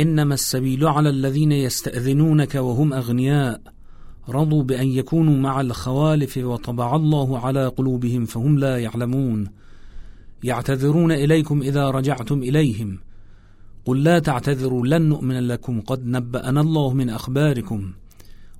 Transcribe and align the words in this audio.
إنما 0.00 0.34
السبيل 0.34 0.86
على 0.86 1.08
الذين 1.08 1.52
يستأذنونك 1.52 2.54
وهم 2.54 2.92
أغنياء. 2.92 3.60
رضوا 4.28 4.62
بأن 4.62 4.86
يكونوا 4.86 5.36
مع 5.36 5.60
الخوالف 5.60 6.36
وطبع 6.36 6.96
الله 6.96 7.38
على 7.38 7.66
قلوبهم 7.66 8.24
فهم 8.24 8.58
لا 8.58 8.78
يعلمون. 8.78 9.48
يعتذرون 10.44 11.12
إليكم 11.12 11.62
إذا 11.62 11.90
رجعتم 11.90 12.42
إليهم. 12.42 12.98
قل 13.84 14.02
لا 14.02 14.18
تعتذروا 14.18 14.86
لن 14.86 15.02
نؤمن 15.02 15.48
لكم. 15.48 15.80
قد 15.80 16.06
نبأنا 16.06 16.60
الله 16.60 16.94
من 16.94 17.10
أخباركم. 17.10 17.92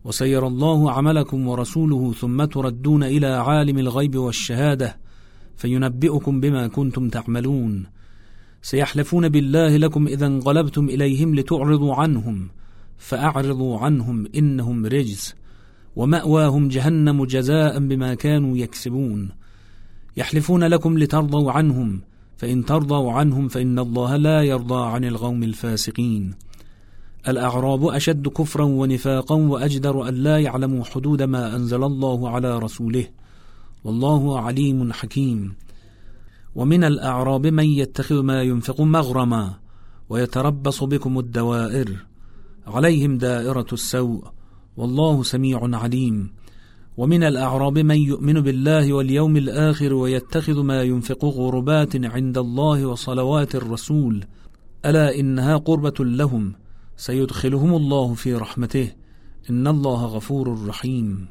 وسيرى 0.05 0.47
الله 0.47 0.93
عملكم 0.93 1.49
ورسوله 1.49 2.13
ثم 2.13 2.45
تردون 2.45 3.03
إلى 3.03 3.27
عالم 3.27 3.79
الغيب 3.79 4.17
والشهادة 4.17 4.97
فينبئكم 5.57 6.41
بما 6.41 6.69
كنتم 6.69 7.09
تعملون. 7.09 8.00
سيحلفون 8.63 9.29
بالله 9.29 9.77
لكم 9.77 10.07
إذا 10.07 10.27
انقلبتم 10.27 10.89
إليهم 10.89 11.35
لتعرضوا 11.35 11.95
عنهم 11.95 12.49
فأعرضوا 12.99 13.79
عنهم 13.79 14.27
إنهم 14.35 14.87
رجس 14.87 15.35
ومأواهم 15.97 16.69
جهنم 16.69 17.25
جزاء 17.25 17.79
بما 17.79 18.15
كانوا 18.15 18.57
يكسبون. 18.57 19.29
يحلفون 20.17 20.65
لكم 20.65 20.99
لترضوا 20.99 21.53
عنهم 21.53 22.01
فإن 22.37 22.65
ترضوا 22.65 23.13
عنهم 23.13 23.49
فإن 23.49 23.79
الله 23.79 24.17
لا 24.17 24.43
يرضى 24.43 24.87
عن 24.91 25.05
القوم 25.05 25.43
الفاسقين. 25.43 26.35
الأعراب 27.29 27.87
أشد 27.87 28.29
كفرا 28.29 28.65
ونفاقا 28.65 29.35
وأجدر 29.35 30.09
أن 30.09 30.15
لا 30.15 30.39
يعلموا 30.39 30.85
حدود 30.85 31.23
ما 31.23 31.57
أنزل 31.57 31.85
الله 31.85 32.31
على 32.31 32.59
رسوله. 32.59 33.07
والله 33.85 34.41
عليم 34.41 34.93
حكيم. 34.93 35.55
ومن 36.55 36.85
الأعراب 36.85 37.47
من 37.47 37.65
يتخذ 37.65 38.23
ما 38.23 38.43
ينفق 38.43 38.81
مغرما 38.81 39.55
ويتربص 40.09 40.85
بكم 40.85 41.19
الدوائر 41.19 42.07
عليهم 42.67 43.19
دائرة 43.19 43.67
السوء 43.73 44.25
والله 44.77 45.23
سميع 45.23 45.61
عليم 45.63 46.31
ومن 46.97 47.23
الأعراب 47.23 47.79
من 47.79 47.97
يؤمن 47.97 48.41
بالله 48.41 48.93
واليوم 48.93 49.37
الآخر 49.37 49.95
ويتخذ 49.95 50.63
ما 50.63 50.83
ينفق 50.83 51.25
غربات 51.25 52.05
عند 52.05 52.39
الله 52.39 52.87
وصلوات 52.87 53.55
الرسول 53.55 54.25
ألا 54.87 55.19
إنها 55.19 55.57
قربة 55.57 56.05
لهم 56.05 56.53
سيدخلهم 56.97 57.75
الله 57.75 58.15
في 58.15 58.35
رحمته 58.35 58.93
إن 59.51 59.67
الله 59.67 60.05
غفور 60.07 60.67
رحيم 60.67 61.29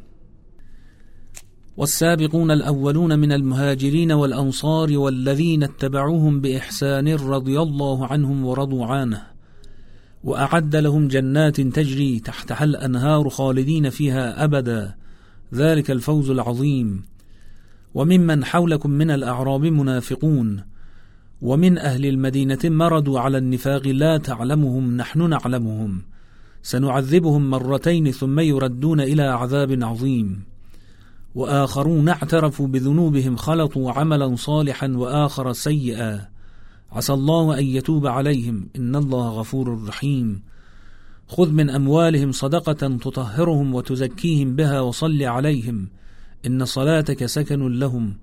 والسابقون 1.79 2.51
الأولون 2.51 3.19
من 3.19 3.31
المهاجرين 3.31 4.11
والأنصار 4.11 4.97
والذين 4.97 5.63
اتبعوهم 5.63 6.41
بإحسان 6.41 7.07
رضي 7.07 7.59
الله 7.61 8.07
عنهم 8.07 8.45
ورضوا 8.45 8.85
عنه 8.85 9.21
وأعد 10.23 10.75
لهم 10.75 11.07
جنات 11.07 11.61
تجري 11.61 12.19
تحتها 12.19 12.63
الأنهار 12.63 13.29
خالدين 13.29 13.89
فيها 13.89 14.43
أبدا. 14.43 14.95
ذلك 15.53 15.91
الفوز 15.91 16.29
العظيم. 16.29 17.03
وممن 17.93 18.45
حولكم 18.45 18.89
من 18.89 19.11
الأعراب 19.11 19.65
منافقون. 19.65 20.63
ومن 21.41 21.77
أهل 21.77 22.05
المدينة 22.05 22.59
مردوا 22.63 23.19
على 23.19 23.37
النفاق 23.37 23.87
لا 23.87 24.17
تعلمهم 24.17 24.97
نحن 24.97 25.29
نعلمهم. 25.29 26.01
سنعذبهم 26.63 27.49
مرتين 27.49 28.11
ثم 28.11 28.39
يردون 28.39 29.01
إلى 29.01 29.23
عذاب 29.23 29.83
عظيم. 29.83 30.58
وآخرون 31.39 32.09
اعترفوا 32.09 32.67
بذنوبهم 32.67 33.35
خلطوا 33.35 33.91
عملا 33.91 34.35
صالحا 34.35 34.87
وآخر 34.87 35.53
سيئا. 35.53 36.29
عسى 36.91 37.13
الله 37.13 37.59
أن 37.59 37.65
يتوب 37.65 38.07
عليهم. 38.07 38.69
إن 38.75 38.95
الله 38.95 39.29
غفور 39.29 39.87
رحيم. 39.87 40.41
خذ 41.27 41.51
من 41.51 41.69
أموالهم 41.69 42.31
صدقة 42.31 42.97
تطهرهم 42.97 43.75
وتزكيهم 43.75 44.55
بها 44.55 44.81
وصل 44.81 45.23
عليهم. 45.23 45.87
إن 46.45 46.65
صلاتك 46.65 47.25
سكن 47.25 47.79
لهم. 47.79 48.13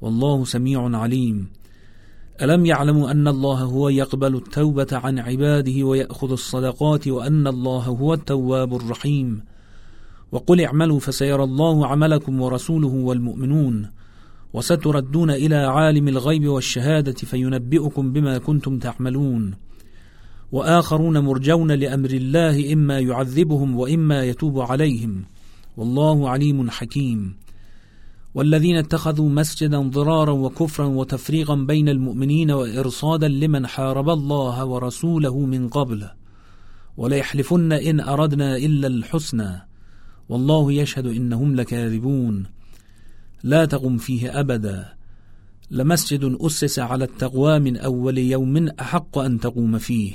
والله 0.00 0.44
سميع 0.44 0.96
عليم. 0.96 1.46
ألم 2.42 2.66
يعلموا 2.66 3.10
أن 3.10 3.28
الله 3.28 3.58
هو 3.58 3.88
يقبل 3.88 4.36
التوبة 4.36 4.86
عن 4.92 5.18
عباده 5.18 5.82
ويأخذ 5.82 6.32
الصدقات 6.32 7.08
وأن 7.08 7.46
الله 7.46 7.82
هو 7.82 8.14
التواب 8.14 8.76
الرحيم. 8.76 9.53
وقل 10.34 10.60
اعملوا 10.60 11.00
فسيرى 11.00 11.44
الله 11.44 11.86
عملكم 11.86 12.40
ورسوله 12.40 12.88
والمؤمنون 12.88 13.90
وستردون 14.52 15.30
إلى 15.30 15.56
عالم 15.56 16.08
الغيب 16.08 16.48
والشهادة 16.48 17.12
فينبئكم 17.12 18.12
بما 18.12 18.38
كنتم 18.38 18.78
تعملون 18.78 19.54
وآخرون 20.52 21.18
مرجون 21.18 21.72
لأمر 21.72 22.10
الله 22.10 22.72
إما 22.72 22.98
يعذبهم 22.98 23.76
وإما 23.76 24.24
يتوب 24.24 24.60
عليهم 24.60 25.24
والله 25.76 26.30
عليم 26.30 26.70
حكيم 26.70 27.34
والذين 28.34 28.76
اتخذوا 28.76 29.28
مسجدا 29.28 29.78
ضرارا 29.78 30.32
وكفرا 30.32 30.86
وتفريقا 30.86 31.54
بين 31.54 31.88
المؤمنين 31.88 32.50
وإرصادا 32.50 33.28
لمن 33.28 33.66
حارب 33.66 34.08
الله 34.08 34.64
ورسوله 34.64 35.38
من 35.38 35.68
قبل 35.68 36.08
وليحلفن 36.96 37.72
إن 37.72 38.00
أردنا 38.00 38.56
إلا 38.56 38.86
الحسنى 38.86 39.73
والله 40.28 40.72
يشهد 40.72 41.06
إنهم 41.06 41.56
لكاذبون. 41.56 42.46
لا 43.42 43.64
تقم 43.64 43.96
فيه 43.96 44.40
أبدا. 44.40 44.88
لمسجد 45.70 46.36
أسس 46.40 46.78
على 46.78 47.04
التقوى 47.04 47.58
من 47.58 47.76
أول 47.76 48.18
يوم 48.18 48.68
أحق 48.68 49.18
أن 49.18 49.40
تقوم 49.40 49.78
فيه. 49.78 50.12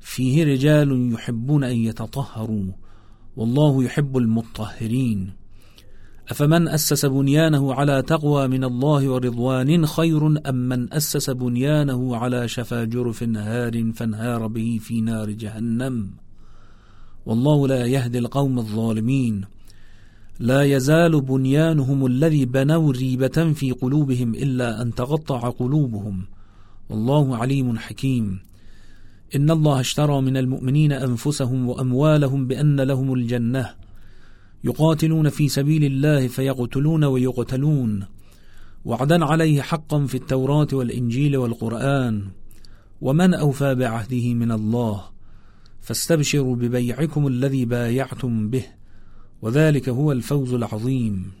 فيه 0.00 0.44
رجال 0.44 1.12
يحبون 1.12 1.64
أن 1.64 1.76
يتطهروا. 1.76 2.72
والله 3.36 3.84
يحب 3.84 4.16
المطهرين. 4.16 5.42
أفمن 6.28 6.68
أسس 6.68 7.06
بنيانه 7.06 7.74
على 7.74 8.02
تقوى 8.02 8.48
من 8.48 8.64
الله 8.64 9.08
ورضوان 9.08 9.86
خير 9.86 10.26
أم 10.26 10.54
من 10.54 10.92
أسس 10.92 11.30
بنيانه 11.30 12.16
على 12.16 12.48
شفا 12.48 12.84
جرف 12.84 13.22
نهار 13.22 13.92
فانهار 13.92 14.46
به 14.46 14.78
في 14.82 15.00
نار 15.00 15.30
جهنم؟ 15.30 16.21
والله 17.26 17.68
لا 17.68 17.86
يهدي 17.86 18.18
القوم 18.18 18.58
الظالمين. 18.58 19.44
لا 20.38 20.62
يزال 20.62 21.20
بنيانهم 21.20 22.06
الذي 22.06 22.44
بنوا 22.44 22.92
ريبة 22.92 23.52
في 23.52 23.72
قلوبهم 23.72 24.34
إلا 24.34 24.82
أن 24.82 24.94
تقطع 24.94 25.48
قلوبهم. 25.48 26.24
والله 26.90 27.36
عليم 27.36 27.78
حكيم. 27.78 28.38
إن 29.36 29.50
الله 29.50 29.80
اشترى 29.80 30.20
من 30.20 30.36
المؤمنين 30.36 30.92
أنفسهم 30.92 31.68
وأموالهم 31.68 32.46
بأن 32.46 32.80
لهم 32.80 33.14
الجنة. 33.14 33.70
يقاتلون 34.64 35.28
في 35.28 35.48
سبيل 35.48 35.84
الله 35.84 36.28
فيقتلون 36.28 37.04
ويقتلون. 37.04 38.04
وعدا 38.84 39.24
عليه 39.24 39.62
حقا 39.62 40.06
في 40.06 40.14
التوراة 40.14 40.68
والإنجيل 40.72 41.36
والقرآن. 41.36 42.22
ومن 43.00 43.34
أوفى 43.34 43.74
بعهده 43.74 44.34
من 44.34 44.52
الله؟ 44.52 45.11
فاستبشروا 45.82 46.56
ببيعكم 46.56 47.26
الذي 47.26 47.64
بايعتم 47.64 48.50
به 48.50 48.64
وذلك 49.42 49.88
هو 49.88 50.12
الفوز 50.12 50.54
العظيم. 50.54 51.32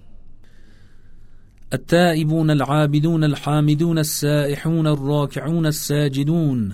التائبون 1.72 2.50
العابدون 2.50 3.24
الحامدون 3.24 3.98
السائحون 3.98 4.86
الراكعون 4.86 5.66
الساجدون 5.66 6.72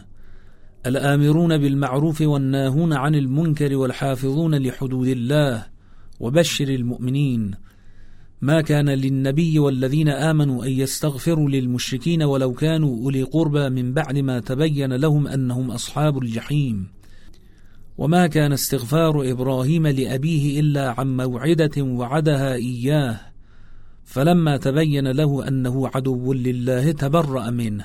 الآمرون 0.86 1.58
بالمعروف 1.58 2.20
والناهون 2.20 2.92
عن 2.92 3.14
المنكر 3.14 3.76
والحافظون 3.76 4.54
لحدود 4.54 5.08
الله 5.08 5.66
وبشر 6.20 6.68
المؤمنين. 6.68 7.54
ما 8.40 8.60
كان 8.60 8.88
للنبي 8.88 9.58
والذين 9.58 10.08
آمنوا 10.08 10.64
أن 10.64 10.70
يستغفروا 10.70 11.50
للمشركين 11.50 12.22
ولو 12.22 12.52
كانوا 12.52 12.96
أولي 13.04 13.22
قربى 13.22 13.68
من 13.68 13.94
بعد 13.94 14.18
ما 14.18 14.40
تبين 14.40 14.92
لهم 14.92 15.26
أنهم 15.26 15.70
أصحاب 15.70 16.18
الجحيم. 16.22 16.97
وما 17.98 18.26
كان 18.26 18.52
استغفار 18.52 19.30
إبراهيم 19.30 19.86
لأبيه 19.86 20.60
إلا 20.60 21.00
عن 21.00 21.16
موعدة 21.16 21.82
وعدها 21.82 22.54
إياه. 22.54 23.20
فلما 24.04 24.56
تبين 24.56 25.08
له 25.08 25.48
أنه 25.48 25.90
عدو 25.94 26.32
لله 26.32 26.92
تبرأ 26.92 27.50
منه. 27.50 27.84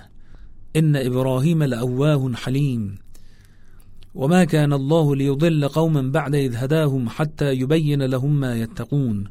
إن 0.76 0.96
إبراهيم 0.96 1.64
لأواه 1.64 2.32
حليم. 2.34 2.96
وما 4.16 4.44
كان 4.44 4.74
الله 4.74 5.16
ليضل 5.16 5.68
قوما 5.68 6.02
بعد 6.02 6.36
إذ 6.36 6.56
هداهم 6.56 7.10
حتى 7.10 7.54
يبين 7.54 8.02
لهم 8.02 8.40
ما 8.40 8.56
يتقون. 8.56 9.24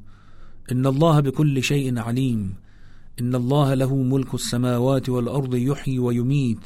إن 0.73 0.87
الله 0.87 1.20
بكل 1.20 1.62
شيء 1.62 1.99
عليم. 1.99 2.55
إن 3.20 3.35
الله 3.35 3.75
له 3.75 3.96
ملك 3.96 4.35
السماوات 4.35 5.08
والأرض 5.08 5.55
يحيي 5.55 5.99
ويميت. 5.99 6.61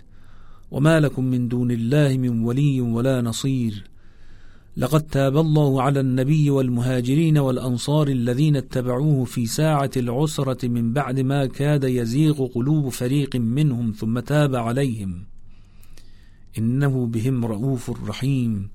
وما 0.71 1.01
لكم 1.01 1.25
من 1.25 1.49
دون 1.49 1.71
الله 1.71 2.19
من 2.19 2.45
ولي 2.45 2.81
ولا 2.81 3.23
نصير. 3.23 3.96
لقد 4.78 5.02
تاب 5.02 5.37
الله 5.37 5.82
على 5.82 6.00
النبي 6.00 6.50
والمهاجرين 6.50 7.38
والأنصار 7.38 8.08
الذين 8.08 8.56
اتبعوه 8.56 9.25
في 9.25 9.46
ساعة 9.46 9.90
العسرة 9.96 10.69
من 10.69 10.93
بعد 10.93 11.20
ما 11.20 11.46
كاد 11.46 11.84
يزيغ 11.84 12.46
قلوب 12.46 12.88
فريق 12.88 13.37
منهم 13.37 13.93
ثم 13.93 14.19
تاب 14.19 14.56
عليهم. 14.56 15.25
إنه 16.58 17.06
بهم 17.06 17.44
رؤوف 17.44 18.08
رحيم. 18.08 18.69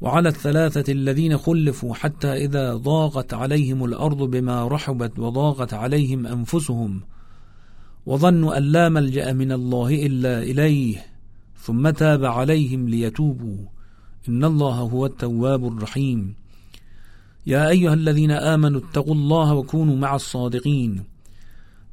وعلى 0.00 0.28
الثلاثة 0.28 0.92
الذين 0.92 1.38
خلفوا 1.38 1.94
حتى 1.94 2.32
إذا 2.44 2.74
ضاقت 2.74 3.34
عليهم 3.34 3.84
الأرض 3.84 4.22
بما 4.22 4.68
رحبت 4.68 5.18
وضاقت 5.18 5.74
عليهم 5.74 6.26
أنفسهم 6.26 7.00
وظنوا 8.06 8.58
أن 8.58 8.62
لا 8.62 8.88
ملجأ 8.88 9.32
من 9.32 9.52
الله 9.52 10.06
إلا 10.06 10.42
إليه 10.42 11.06
ثم 11.56 11.90
تاب 11.90 12.24
عليهم 12.24 12.88
ليتوبوا. 12.88 13.77
إن 14.28 14.44
الله 14.44 14.74
هو 14.74 15.06
التواب 15.06 15.66
الرحيم. 15.66 16.34
يا 17.46 17.68
أيها 17.68 17.94
الذين 17.94 18.30
آمنوا 18.30 18.80
اتقوا 18.80 19.14
الله 19.14 19.54
وكونوا 19.54 19.96
مع 19.96 20.14
الصادقين. 20.14 21.02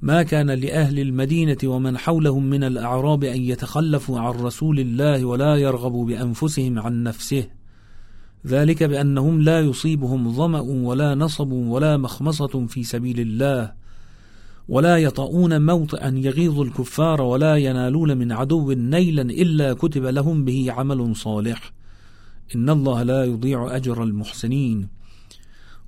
ما 0.02 0.24
كان 0.24 0.52
لأهل 0.52 1.00
المدينة 1.00 1.58
ومن 1.64 1.98
حولهم 1.98 2.44
من 2.44 2.64
الأعراب 2.64 3.24
أن 3.24 3.42
يتخلفوا 3.42 4.20
عن 4.20 4.34
رسول 4.34 4.80
الله 4.80 5.26
ولا 5.26 5.56
يرغبوا 5.56 6.06
بأنفسهم 6.06 6.80
عن 6.80 7.04
نفسه. 7.04 7.48
ذلك 8.48 8.84
بأنهم 8.84 9.42
لا 9.42 9.60
يصيبهم 9.60 10.32
ظمأ 10.32 10.60
ولا 10.62 11.16
نصب 11.16 11.52
ولا 11.52 11.98
مخمصة 11.98 12.66
في 12.68 12.84
سبيل 12.84 13.20
الله. 13.20 13.72
ولا 14.70 14.98
يطؤون 14.98 15.66
موطئا 15.66 16.10
يغيظ 16.18 16.60
الكفار 16.60 17.22
ولا 17.22 17.56
ينالون 17.56 18.18
من 18.18 18.32
عدو 18.32 18.72
نيلا 18.72 19.22
إلا 19.22 19.74
كتب 19.74 20.06
لهم 20.06 20.46
به 20.46 20.72
عمل 20.72 21.16
صالح. 21.16 21.75
إن 22.56 22.70
الله 22.70 23.04
لا 23.04 23.26
يضيع 23.26 23.76
أجر 23.76 24.04
المحسنين 24.04 24.88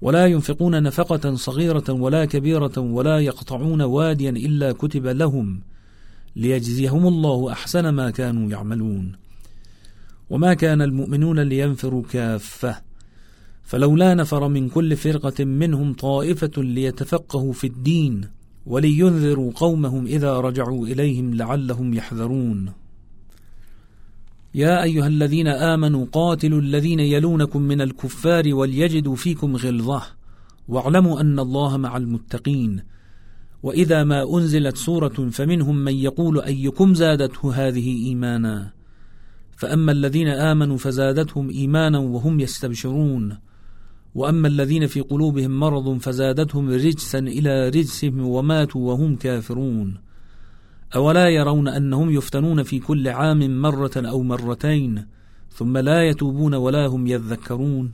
ولا 0.02 0.26
ينفقون 0.26 0.84
نفقة 0.84 1.36
صغيرة 1.36 1.92
ولا 1.92 2.26
كبيرة 2.26 2.80
ولا 2.80 3.20
يقطعون 3.20 3.82
واديا 3.82 4.30
إلا 4.30 4.72
كتب 4.72 5.08
لهم 5.08 5.62
ليجزيهم 6.36 7.08
الله 7.08 7.52
أحسن 7.52 7.90
ما 7.90 8.10
كانوا 8.10 8.52
يعملون 8.52 9.12
وما 10.30 10.54
كان 10.54 10.82
المؤمنون 10.82 11.40
لينفروا 11.40 12.04
كافة 12.12 12.82
فلولا 13.64 14.14
نفر 14.14 14.48
من 14.48 14.70
كل 14.70 14.96
فرقة 14.96 15.46
منهم 15.46 15.94
طائفة 15.94 16.52
ليتفقهوا 16.58 17.54
في 17.54 17.68
الدين 17.68 18.22
ولينذروا 18.66 19.52
قومهم 19.56 20.06
إذا 20.06 20.40
رجعوا 20.40 20.88
إليهم 20.88 21.34
لعلهم 21.34 21.94
يحذرون 21.94 22.74
يا 24.58 24.84
أيها 24.84 25.08
الذين 25.08 25.48
آمنوا 25.48 26.06
قاتلوا 26.12 26.62
الذين 26.62 27.00
يلونكم 27.00 27.62
من 27.62 27.82
الكفار 27.82 28.56
وليجدوا 28.56 29.16
فيكم 29.16 29.56
غلظة. 29.56 30.04
واعلموا 30.68 31.22
أن 31.22 31.40
الله 31.40 31.78
مع 31.78 31.98
المتقين. 31.98 32.82
وإذا 33.64 34.04
ما 34.04 34.38
أنزلت 34.38 34.78
سورة 34.78 35.30
فمنهم 35.32 35.76
من 35.76 35.96
يقول 35.96 36.42
أيكم 36.42 36.94
زادته 36.94 37.54
هذه 37.54 38.06
إيمانا. 38.08 38.72
فأما 39.58 39.92
الذين 39.92 40.28
آمنوا 40.28 40.78
فزادتهم 40.78 41.50
إيمانا 41.50 42.00
وهم 42.00 42.40
يستبشرون. 42.40 43.38
وأما 44.16 44.48
الذين 44.48 44.88
في 44.88 45.02
قلوبهم 45.02 45.60
مرض 45.60 45.98
فزادتهم 45.98 46.70
رجسا 46.70 47.20
إلى 47.20 47.70
رجسهم 47.70 48.22
وماتوا 48.22 48.88
وهم 48.88 49.16
كافرون. 49.16 50.07
أولا 50.96 51.30
يرون 51.30 51.68
أنهم 51.68 52.10
يفتنون 52.10 52.64
في 52.64 52.80
كل 52.80 53.08
عام 53.08 53.62
مرة 53.62 53.92
أو 53.96 54.24
مرتين 54.24 55.06
ثم 55.52 55.78
لا 55.78 56.04
يتوبون 56.04 56.54
ولا 56.54 56.86
هم 56.86 57.08
يذكرون. 57.08 57.92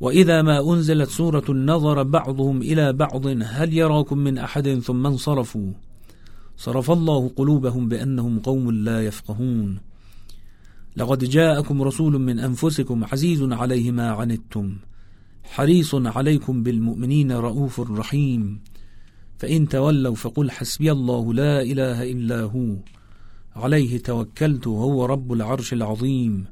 وإذا 0.00 0.42
ما 0.42 0.72
أنزلت 0.72 1.08
سورة 1.08 1.44
نظر 1.50 2.02
بعضهم 2.02 2.62
إلى 2.62 2.92
بعض 2.92 3.26
هل 3.26 3.74
يراكم 3.74 4.18
من 4.18 4.38
أحد 4.38 4.78
ثم 4.78 5.06
انصرفوا؟ 5.06 5.72
صرف 6.56 6.90
الله 6.90 7.30
قلوبهم 7.36 7.88
بأنهم 7.88 8.38
قوم 8.38 8.70
لا 8.70 9.06
يفقهون. 9.06 9.78
لقد 10.96 11.24
جاءكم 11.24 11.82
رسول 11.82 12.18
من 12.18 12.38
أنفسكم 12.38 13.04
عزيز 13.04 13.42
عليه 13.42 13.90
ما 13.90 14.10
عنتم 14.10 14.76
حريص 15.44 15.94
عليكم 15.94 16.62
بالمؤمنين 16.62 17.32
رؤوف 17.32 17.80
رحيم. 17.80 18.60
فإن 19.38 19.68
تولوا 19.68 20.14
فقل 20.14 20.50
حسبي 20.50 20.92
الله 20.92 21.34
لا 21.34 21.62
إله 21.62 22.02
إلا 22.02 22.40
هو. 22.40 22.76
عليه 23.56 23.98
توكلت 23.98 24.66
وهو 24.66 25.06
رب 25.06 25.32
العرش 25.32 25.72
العظيم. 25.72 26.44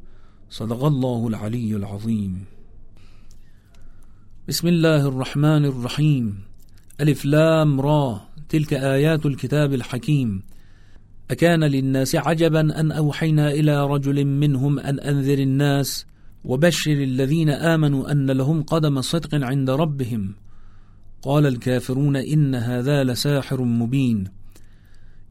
صدق 0.50 0.84
الله 0.84 1.28
العلي 1.28 1.76
العظيم. 1.76 2.44
بسم 4.48 4.68
الله 4.68 5.08
الرحمن 5.08 5.64
الرحيم. 5.64 6.38
ألف 7.00 7.24
لام 7.24 7.80
را. 7.80 8.20
تلك 8.48 8.74
آيات 8.74 9.26
الكتاب 9.26 9.74
الحكيم. 9.74 10.42
أكان 11.30 11.64
للناس 11.64 12.16
عجبا 12.16 12.80
أن 12.80 12.92
أوحينا 12.92 13.50
إلى 13.50 13.86
رجل 13.86 14.24
منهم 14.24 14.78
أن 14.78 15.00
أنذر 15.00 15.38
الناس 15.38 16.06
وبشر 16.44 16.92
الذين 16.92 17.50
آمنوا 17.50 18.12
أن 18.12 18.30
لهم 18.30 18.62
قدم 18.62 19.00
صدق 19.00 19.44
عند 19.44 19.70
ربهم. 19.70 20.34
قال 21.26 21.46
الكافرون 21.46 22.16
إن 22.16 22.54
هذا 22.54 23.04
لساحر 23.04 23.62
مبين. 23.62 24.24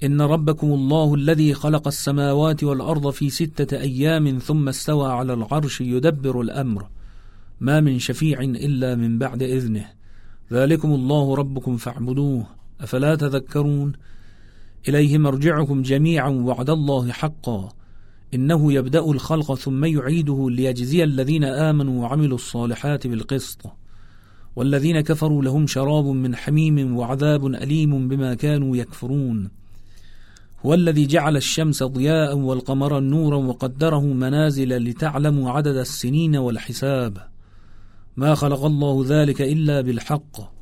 إن 0.04 0.22
ربكم 0.22 0.68
الله 0.68 1.16
الذي 1.16 1.54
خلق 1.54 1.88
السماوات 1.88 2.64
والأرض 2.64 3.10
في 3.10 3.30
ستة 3.30 3.78
أيام 3.78 4.40
ثم 4.40 4.70
استوى 4.70 5.12
على 5.12 5.34
العرش 5.34 5.82
يدبر 5.82 6.42
الأمر. 6.42 6.88
ما 7.60 7.80
من 7.80 8.00
شفيع 8.00 8.42
إلا 8.42 8.96
من 8.96 9.20
بعد 9.20 9.44
إذنه. 9.44 9.86
ذلكم 10.52 10.94
الله 10.94 11.36
ربكم 11.36 11.78
فاعبدوه. 11.78 12.46
أفلا 12.82 13.16
تذكرون؟ 13.16 13.94
إليه 14.88 15.18
مرجعكم 15.18 15.82
جميعا 15.82 16.30
وعد 16.30 16.70
الله 16.70 17.12
حقا. 17.12 17.70
إنه 18.34 18.74
يبدأ 18.74 19.12
الخلق 19.12 19.54
ثم 19.54 19.86
يعيده 19.86 20.50
ليجزي 20.50 21.04
الذين 21.04 21.44
آمنوا 21.44 22.02
وعملوا 22.02 22.36
الصالحات 22.36 23.08
بالقسط. 23.08 23.62
والذين 24.56 25.02
كفروا 25.02 25.44
لهم 25.44 25.68
شراب 25.68 26.06
من 26.06 26.36
حميم 26.36 26.98
وعذاب 26.98 27.46
أليم 27.46 28.08
بما 28.08 28.34
كانوا 28.34 28.78
يكفرون. 28.78 29.50
هو 30.66 30.74
الذي 30.74 31.06
جعل 31.06 31.38
الشمس 31.38 31.84
ضياء 31.84 32.38
والقمر 32.38 33.00
نورا 33.00 33.38
وقدره 33.38 34.00
منازل 34.00 34.78
لتعلموا 34.78 35.52
عدد 35.52 35.76
السنين 35.76 36.36
والحساب. 36.36 37.18
ما 38.18 38.36
خلق 38.36 38.66
الله 38.66 39.06
ذلك 39.08 39.42
إلا 39.42 39.82
بالحق. 39.82 40.56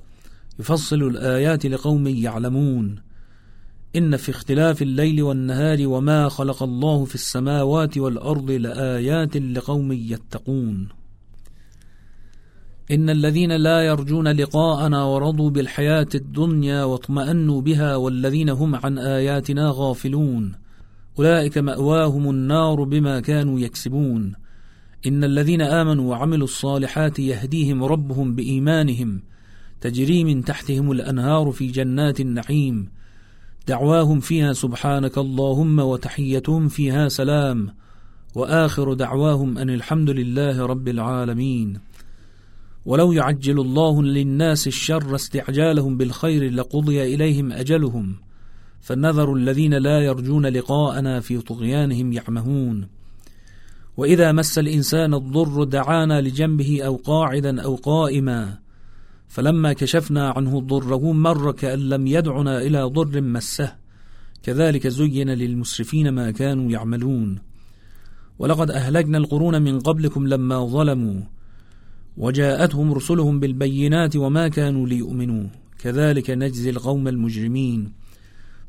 يفصل 0.60 1.04
الآيات 1.04 1.66
لقوم 1.66 2.08
يعلمون. 2.08 2.96
إن 3.96 4.18
في 4.18 4.30
اختلاف 4.30 4.82
الليل 4.82 5.22
والنهار 5.24 5.88
وما 5.88 6.30
خلق 6.30 6.64
الله 6.64 7.06
في 7.06 7.16
السماوات 7.16 7.98
والأرض 7.98 8.52
لآيات 8.52 9.38
لقوم 9.38 9.92
يتقون. 9.92 11.03
إن 12.92 13.10
الذين 13.10 13.52
لا 13.52 13.82
يرجون 13.82 14.28
لقاءنا 14.28 15.04
ورضوا 15.04 15.50
بالحياة 15.50 16.08
الدنيا 16.16 16.84
واطمأنوا 16.84 17.62
بها 17.62 17.96
والذين 17.96 18.50
هم 18.50 18.76
عن 18.76 18.98
آياتنا 18.98 19.72
غافلون. 19.76 20.56
أولئك 21.20 21.58
مأواهم 21.58 22.30
النار 22.30 22.84
بما 22.84 23.20
كانوا 23.20 23.60
يكسبون. 23.60 24.34
إن 25.08 25.24
الذين 25.24 25.62
آمنوا 25.62 26.10
وعملوا 26.10 26.44
الصالحات 26.44 27.20
يهديهم 27.20 27.84
ربهم 27.84 28.36
بإيمانهم. 28.36 29.22
تجري 29.82 30.24
من 30.24 30.44
تحتهم 30.44 30.92
الأنهار 30.92 31.52
في 31.52 31.68
جنات 31.68 32.20
النعيم. 32.20 32.90
دعواهم 33.68 34.20
فيها 34.20 34.54
سبحانك 34.54 35.18
اللهم 35.18 35.80
وتحيتهم 35.80 36.68
فيها 36.68 37.08
سلام. 37.08 37.70
وآخر 38.36 38.94
دعواهم 38.94 39.58
أن 39.58 39.70
الحمد 39.70 40.10
لله 40.10 40.66
رب 40.66 40.88
العالمين. 40.88 41.93
ولو 42.86 43.12
يعجل 43.12 43.60
الله 43.60 44.04
للناس 44.04 44.68
الشر 44.68 45.16
استعجالهم 45.16 45.98
بالخير 45.98 46.54
لقضي 46.54 47.16
إليهم 47.16 47.52
أجلهم. 47.52 48.16
فالنذر 48.82 49.34
الذين 49.34 49.74
لا 49.74 50.00
يرجون 50.00 50.46
لقاءنا 50.46 51.20
في 51.20 51.38
طغيانهم 51.38 52.14
يعمهون. 52.14 52.88
وإذا 53.98 54.32
مس 54.32 54.60
الإنسان 54.60 55.14
الضر 55.14 55.64
دعانا 55.64 56.22
لجنبه 56.22 56.84
أو 56.86 56.96
قاعدا 56.96 57.62
أو 57.62 57.76
قائما. 57.76 58.58
فلما 59.28 59.74
كشفنا 59.74 60.30
عنه 60.30 60.62
ضره 60.62 61.12
مر 61.12 61.52
كأن 61.52 61.80
لم 61.80 62.08
يدعنا 62.08 62.62
إلى 62.62 62.84
ضر 62.84 63.22
مسه. 63.22 63.76
كذلك 64.44 64.88
زين 64.88 65.30
للمسرفين 65.30 66.10
ما 66.10 66.32
كانوا 66.32 66.72
يعملون. 66.72 67.40
ولقد 68.40 68.72
أهلكنا 68.72 69.18
القرون 69.18 69.62
من 69.62 69.80
قبلكم 69.80 70.28
لما 70.28 70.66
ظلموا. 70.66 71.22
وجاءتهم 72.18 72.94
رسلهم 72.94 73.40
بالبينات 73.40 74.16
وما 74.16 74.48
كانوا 74.48 74.88
ليؤمنوا. 74.88 75.48
كذلك 75.80 76.30
نجزي 76.30 76.70
القوم 76.70 77.08
المجرمين. 77.08 77.92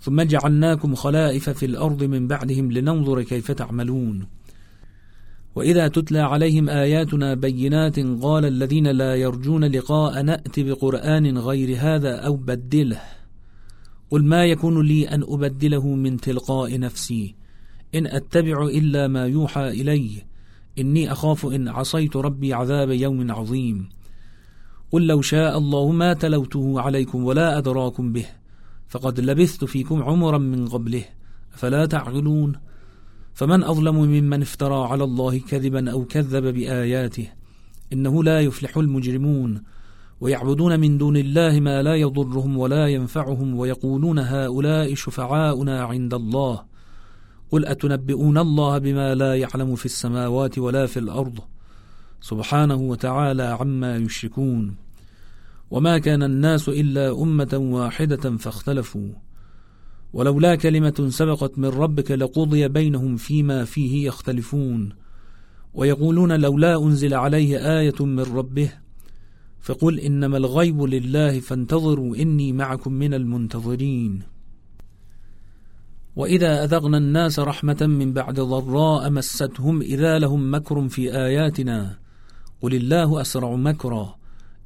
ثم 0.00 0.22
جعلناكم 0.22 0.94
خلائف 0.94 1.50
في 1.50 1.66
الأرض 1.66 2.02
من 2.02 2.28
بعدهم 2.28 2.72
لننظر 2.72 3.22
كيف 3.22 3.50
تعملون. 3.50 4.26
وإذا 5.54 5.88
تتلى 5.88 6.18
عليهم 6.18 6.68
آياتنا 6.68 7.34
بينات 7.34 7.98
قال 7.98 8.44
الذين 8.44 8.86
لا 8.86 9.14
يرجون 9.14 9.64
لقاء 9.64 10.22
نأتي 10.22 10.62
بقرآن 10.62 11.38
غير 11.38 11.76
هذا 11.80 12.16
أو 12.16 12.36
بدله. 12.36 13.00
قل 14.10 14.24
ما 14.24 14.44
يكون 14.44 14.86
لي 14.86 15.08
أن 15.08 15.22
أبدله 15.22 15.86
من 15.88 16.16
تلقاء 16.16 16.78
نفسي. 16.78 17.34
إن 17.94 18.06
أتبع 18.06 18.66
إلا 18.66 19.08
ما 19.08 19.26
يوحى 19.26 19.68
إلي. 19.68 20.10
إني 20.78 21.12
أخاف 21.12 21.47
إن 21.47 21.69
عصيت 21.69 22.16
ربي 22.16 22.54
عذاب 22.54 22.90
يوم 22.90 23.31
عظيم. 23.31 23.88
قل 24.93 25.07
لو 25.07 25.23
شاء 25.23 25.59
الله 25.59 25.90
ما 25.90 26.12
تلوته 26.12 26.81
عليكم 26.81 27.25
ولا 27.25 27.59
أدراكم 27.59 28.12
به 28.12 28.26
فقد 28.88 29.21
لبثت 29.21 29.64
فيكم 29.64 30.02
عمرا 30.02 30.38
من 30.38 30.69
قبله 30.69 31.04
فلا 31.50 31.87
تعقلون؟ 31.87 32.52
فمن 33.35 33.62
أظلم 33.62 33.97
ممن 33.97 34.43
افترى 34.43 34.88
على 34.88 35.04
الله 35.04 35.38
كذبا 35.38 35.90
أو 35.90 36.04
كذب 36.04 36.54
بآياته 36.54 37.28
إنه 37.93 38.25
لا 38.25 38.40
يفلح 38.40 38.76
المجرمون. 38.76 39.62
ويعبدون 40.21 40.81
من 40.81 40.99
دون 40.99 41.16
الله 41.16 41.61
ما 41.61 41.83
لا 41.83 41.95
يضرهم 41.95 42.59
ولا 42.59 42.87
ينفعهم 42.87 43.54
ويقولون 43.54 44.19
هؤلاء 44.19 44.95
شفعاؤنا 44.95 45.85
عند 45.85 46.14
الله. 46.14 46.74
قل 47.54 47.66
أتنبئون 47.66 48.38
الله 48.38 48.78
بما 48.78 49.14
لا 49.14 49.34
يعلم 49.34 49.75
في 49.75 49.87
السماوات 49.87 50.58
ولا 50.58 50.87
في 50.87 50.96
الأرض 50.99 51.38
سبحانه 52.20 52.75
وتعالى 52.75 53.42
عما 53.42 53.96
يشركون 53.96 54.76
وما 55.70 55.99
كان 55.99 56.23
الناس 56.23 56.68
إلا 56.68 57.23
أمة 57.23 57.58
واحدة 57.61 58.37
فاختلفوا 58.37 59.08
ولولا 60.12 60.54
كلمة 60.54 61.06
سبقت 61.08 61.58
من 61.58 61.68
ربك 61.68 62.11
لقضي 62.11 62.68
بينهم 62.68 63.16
فيما 63.16 63.64
فيه 63.64 64.06
يختلفون 64.06 64.92
ويقولون 65.75 66.40
لولا 66.40 66.82
أنزل 66.82 67.14
عليه 67.14 67.78
آية 67.78 68.04
من 68.04 68.20
ربه 68.20 68.73
فقل 69.61 70.00
إنما 70.00 70.37
الغيب 70.37 70.82
لله 70.82 71.40
فانتظروا 71.40 72.16
إني 72.16 72.52
معكم 72.52 72.92
من 72.92 73.14
المنتظرين 73.14 74.34
وإذا 76.16 76.64
أذغنا 76.64 76.99
الناس 76.99 77.38
رحمة 77.38 77.76
من 77.80 78.12
بعد 78.12 78.40
ضراء 78.40 79.11
مستهم 79.11 79.80
إذا 79.80 80.18
لهم 80.18 80.54
مكر 80.54 80.88
في 80.88 81.16
آياتنا. 81.16 81.99
قل 82.62 82.75
الله 82.75 83.21
أسرع 83.21 83.56
مكرا. 83.56 84.14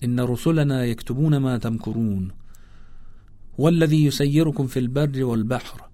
إن 0.04 0.20
رسلنا 0.20 0.84
يكتبون 0.84 1.36
ما 1.36 1.58
تمكرون. 1.58 2.28
والذي 3.58 4.04
يسيركم 4.04 4.66
في 4.66 4.78
البر 4.78 5.24
والبحر. 5.24 5.88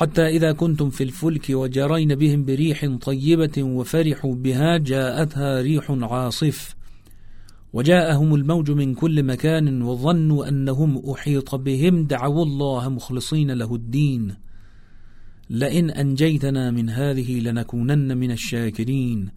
حتى 0.00 0.26
إذا 0.26 0.52
كنتم 0.52 0.90
في 0.90 1.04
الفلك 1.04 1.46
وجرين 1.50 2.14
بهم 2.14 2.44
بريح 2.44 2.86
طيبة 3.00 3.62
وفرحوا 3.62 4.34
بها 4.34 4.76
جاءتها 4.76 5.62
ريح 5.62 5.90
عاصف. 5.90 6.74
وجاءهم 7.72 8.34
الموج 8.34 8.70
من 8.70 8.94
كل 8.94 9.22
مكان 9.22 9.82
وظنوا 9.82 10.48
أنهم 10.48 11.10
أحيط 11.10 11.54
بهم 11.54 12.04
دعوا 12.04 12.44
الله 12.44 12.88
مخلصين 12.88 13.50
له 13.50 13.74
الدين. 13.74 14.49
لئن 15.50 15.90
أنجيتنا 15.90 16.70
من 16.70 16.90
هذه 16.90 17.40
لنكونن 17.40 18.16
من 18.16 18.30
الشاكرين. 18.30 19.30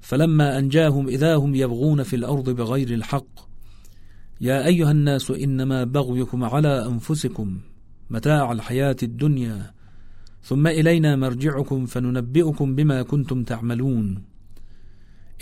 فلما 0.00 0.58
أنجاهم 0.58 1.08
إذا 1.08 1.36
هم 1.36 1.54
يبغون 1.54 2.02
في 2.02 2.16
الأرض 2.16 2.50
بغير 2.50 2.94
الحق 2.94 3.48
يا 4.40 4.66
أيها 4.66 4.90
الناس 4.90 5.30
إنما 5.30 5.84
بغيكم 5.84 6.44
على 6.44 6.86
أنفسكم 6.86 7.58
متاع 8.10 8.52
الحياة 8.52 8.96
الدنيا 9.02 9.70
ثم 10.42 10.66
إلينا 10.66 11.16
مرجعكم 11.16 11.86
فننبئكم 11.86 12.74
بما 12.74 13.02
كنتم 13.02 13.42
تعملون. 13.42 14.22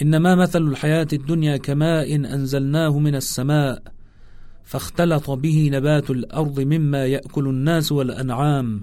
إنما 0.03 0.35
مثل 0.35 0.63
الحياة 0.63 1.09
الدنيا 1.13 1.57
كماء 1.57 2.15
أنزلناه 2.15 2.99
من 2.99 3.15
السماء 3.15 3.83
فاختلط 4.65 5.31
به 5.31 5.71
نبات 5.73 6.11
الأرض 6.11 6.61
مما 6.61 7.07
يأكل 7.07 7.49
الناس 7.49 7.93
والأنعام 7.93 8.83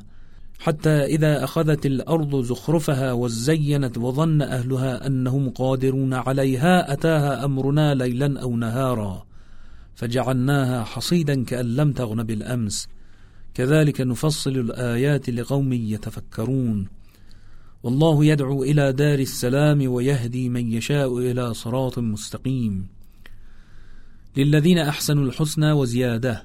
حتى 0.62 0.89
إذا 0.89 1.44
أخذت 1.44 1.86
الأرض 1.86 2.41
زخرفها 2.41 3.12
وزينت 3.12 3.98
وظن 3.98 4.41
أهلها 4.41 5.08
أنهم 5.08 5.50
قادرون 5.50 6.13
عليها 6.13 6.94
أتاها 6.94 7.46
أمرنا 7.46 7.94
ليلا 7.94 8.41
أو 8.41 8.58
نهارا 8.58 9.25
فجعلناها 9.96 10.84
حصيدا 10.84 11.44
كأن 11.44 11.65
لم 11.65 11.91
تغن 11.91 12.24
بالأمس. 12.24 12.88
كذلك 13.53 14.01
نفصل 14.01 14.51
الآيات 14.51 15.30
لقوم 15.30 15.74
يتفكرون. 15.74 16.88
والله 17.84 18.25
يدعو 18.25 18.63
إلى 18.63 18.94
دار 18.94 19.20
السلام 19.20 19.91
ويهدي 19.91 20.50
من 20.50 20.72
يشاء 20.72 21.18
إلى 21.18 21.53
صراط 21.53 22.00
مستقيم. 22.00 22.88
للذين 24.38 24.77
أحسنوا 24.77 25.24
الحسنى 25.24 25.72
وزيادة 25.72 26.44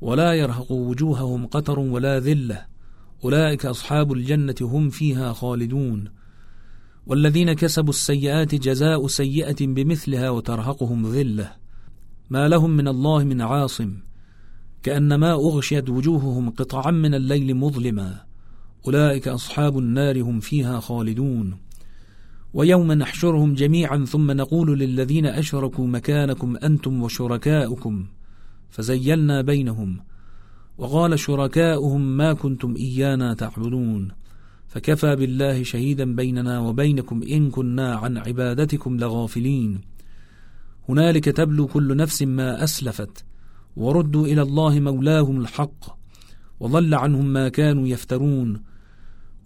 ولا 0.00 0.32
يرهق 0.32 0.72
وجوههم 0.72 1.46
قتر 1.46 1.78
ولا 1.78 2.20
ذلة. 2.20 2.75
أولئك 3.24 3.66
أصحاب 3.66 4.12
الجنة 4.12 4.54
هم 4.60 4.90
فيها 4.90 5.32
خالدون. 5.32 6.08
والذين 7.06 7.52
كسبوا 7.52 7.90
السيئات 7.90 8.54
جزاء 8.54 9.06
سيئة 9.06 9.66
بمثلها 9.66 10.30
وترهقهم 10.30 11.12
ذلة. 11.12 11.52
ما 12.30 12.48
لهم 12.48 12.70
من 12.70 12.88
الله 12.88 13.24
من 13.24 13.40
عاصم. 13.40 13.96
كأنما 14.82 15.32
أغشيت 15.32 15.90
وجوههم 15.90 16.50
قطعا 16.50 16.90
من 16.90 17.14
الليل 17.14 17.56
مظلما. 17.56 18.20
أولئك 18.86 19.28
أصحاب 19.28 19.78
النار 19.78 20.22
هم 20.22 20.40
فيها 20.40 20.80
خالدون. 20.80 21.56
ويوم 22.54 22.92
نحشرهم 22.92 23.54
جميعا 23.54 24.04
ثم 24.04 24.30
نقول 24.30 24.78
للذين 24.78 25.26
أشركوا 25.26 25.86
مكانكم 25.86 26.56
أنتم 26.56 27.02
وشركاؤكم. 27.02 28.06
فزيلنا 28.70 29.42
بينهم. 29.42 30.00
وقال 30.78 31.18
شركاؤهم 31.18 32.16
ما 32.16 32.32
كنتم 32.32 32.74
إيانا 32.76 33.34
تعبدون. 33.34 34.08
فكفى 34.68 35.16
بالله 35.16 35.62
شهيدا 35.62 36.14
بيننا 36.14 36.58
وبينكم 36.58 37.22
إن 37.22 37.50
كنا 37.50 37.94
عن 37.94 38.18
عبادتكم 38.18 38.96
لغافلين. 38.96 39.80
هنالك 40.88 41.24
تبلو 41.24 41.66
كل 41.66 41.96
نفس 41.96 42.22
ما 42.22 42.64
أسلفت. 42.64 43.24
وردوا 43.76 44.26
إلى 44.26 44.42
الله 44.42 44.80
مولاهم 44.80 45.40
الحق. 45.40 45.98
وضل 46.60 46.94
عنهم 46.94 47.26
ما 47.26 47.48
كانوا 47.48 47.88
يفترون. 47.88 48.62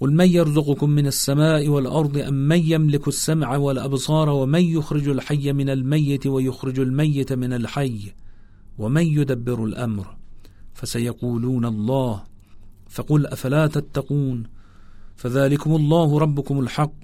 قل 0.00 0.12
من 0.12 0.28
يرزقكم 0.28 0.90
من 0.90 1.06
السماء 1.06 1.68
والأرض 1.68 2.18
أم 2.18 2.34
من 2.34 2.58
يملك 2.58 3.08
السمع 3.08 3.56
والأبصار 3.56 4.28
ومن 4.28 4.62
يخرج 4.62 5.08
الحي 5.08 5.52
من 5.52 5.70
الميت 5.70 6.26
ويخرج 6.26 6.80
الميت 6.80 7.32
من 7.32 7.52
الحي 7.52 8.12
ومن 8.78 9.06
يدبر 9.06 9.64
الأمر؟ 9.64 10.19
فسيقولون 10.74 11.64
الله. 11.64 12.24
فقل 12.88 13.26
أفلا 13.26 13.66
تتقون؟ 13.66 14.42
فذلكم 15.16 15.76
الله 15.76 16.18
ربكم 16.18 16.60
الحق. 16.60 17.00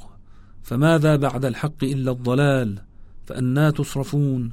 فماذا 0.62 1.16
بعد 1.16 1.44
الحق 1.44 1.84
إلا 1.84 2.10
الضلال؟ 2.10 2.78
فأنا 3.26 3.70
تصرفون. 3.70 4.52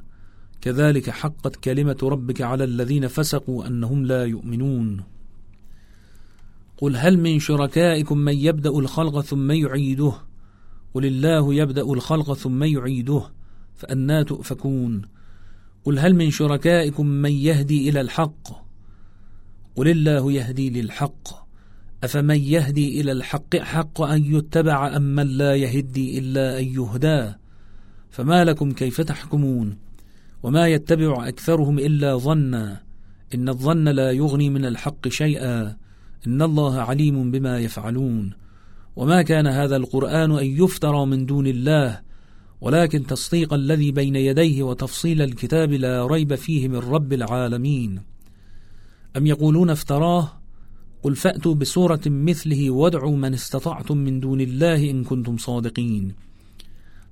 كذلك 0.61 1.09
حقت 1.09 1.55
كلمة 1.55 1.97
ربك 2.03 2.41
على 2.41 2.63
الذين 2.63 3.07
فسقوا 3.07 3.67
أنهم 3.67 4.05
لا 4.05 4.25
يؤمنون. 4.25 5.03
قل 6.77 6.95
هل 6.95 7.19
من 7.19 7.39
شركائكم 7.39 8.17
من 8.17 8.37
يبدأ 8.37 8.69
الخلق 8.69 9.21
ثم 9.21 9.51
يعيده؟ 9.51 10.13
قل 10.93 11.05
الله 11.05 11.53
يبدأ 11.53 11.81
الخلق 11.81 12.33
ثم 12.33 12.63
يعيده 12.63 13.23
فأنا 13.75 14.23
تؤفكون. 14.23 15.01
قل 15.83 15.99
هل 15.99 16.15
من 16.15 16.31
شركائكم 16.31 17.05
من 17.05 17.31
يهدي 17.31 17.89
إلى 17.89 18.01
الحق؟ 18.01 18.62
قل 19.75 19.87
الله 19.87 20.31
يهدي 20.31 20.69
للحق. 20.69 21.43
أفمن 22.03 22.39
يهدي 22.39 23.01
إلى 23.01 23.11
الحق 23.11 23.55
حق 23.55 24.01
أن 24.01 24.35
يتبع 24.35 24.95
أم 24.95 25.15
من 25.15 25.27
لا 25.27 25.55
يهدي 25.55 26.19
إلا 26.19 26.59
أن 26.59 26.63
يهدى؟ 26.63 27.33
فما 28.09 28.43
لكم 28.43 28.71
كيف 28.71 29.01
تحكمون؟ 29.01 29.77
وما 30.43 30.67
يتبع 30.67 31.27
أكثرهم 31.27 31.79
إلا 31.79 32.17
ظنا. 32.17 32.81
إن 33.35 33.49
الظن 33.49 33.87
لا 33.87 34.11
يغني 34.11 34.49
من 34.49 34.65
الحق 34.65 35.07
شيئا. 35.07 35.77
إن 36.27 36.41
الله 36.41 36.81
عليم 36.81 37.31
بما 37.31 37.59
يفعلون. 37.59 38.33
وما 38.95 39.21
كان 39.21 39.47
هذا 39.47 39.75
القرآن 39.75 40.31
أن 40.31 40.45
يفترى 40.45 41.05
من 41.05 41.25
دون 41.25 41.47
الله. 41.47 42.01
ولكن 42.61 43.05
تصديق 43.05 43.53
الذي 43.53 43.91
بين 43.91 44.15
يديه 44.15 44.63
وتفصيل 44.63 45.21
الكتاب 45.21 45.71
لا 45.71 46.05
ريب 46.07 46.35
فيه 46.35 46.67
من 46.67 46.77
رب 46.77 47.13
العالمين. 47.13 48.12
أم 49.17 49.27
يقولون 49.27 49.69
افتراه؟ 49.69 50.31
قل 51.03 51.15
فأتوا 51.15 51.53
بسورة 51.53 52.01
مثله 52.05 52.71
وادعوا 52.71 53.17
من 53.17 53.33
استطعتم 53.33 53.97
من 53.97 54.19
دون 54.19 54.41
الله 54.41 54.89
إن 54.89 55.03
كنتم 55.03 55.37
صادقين. 55.37 56.13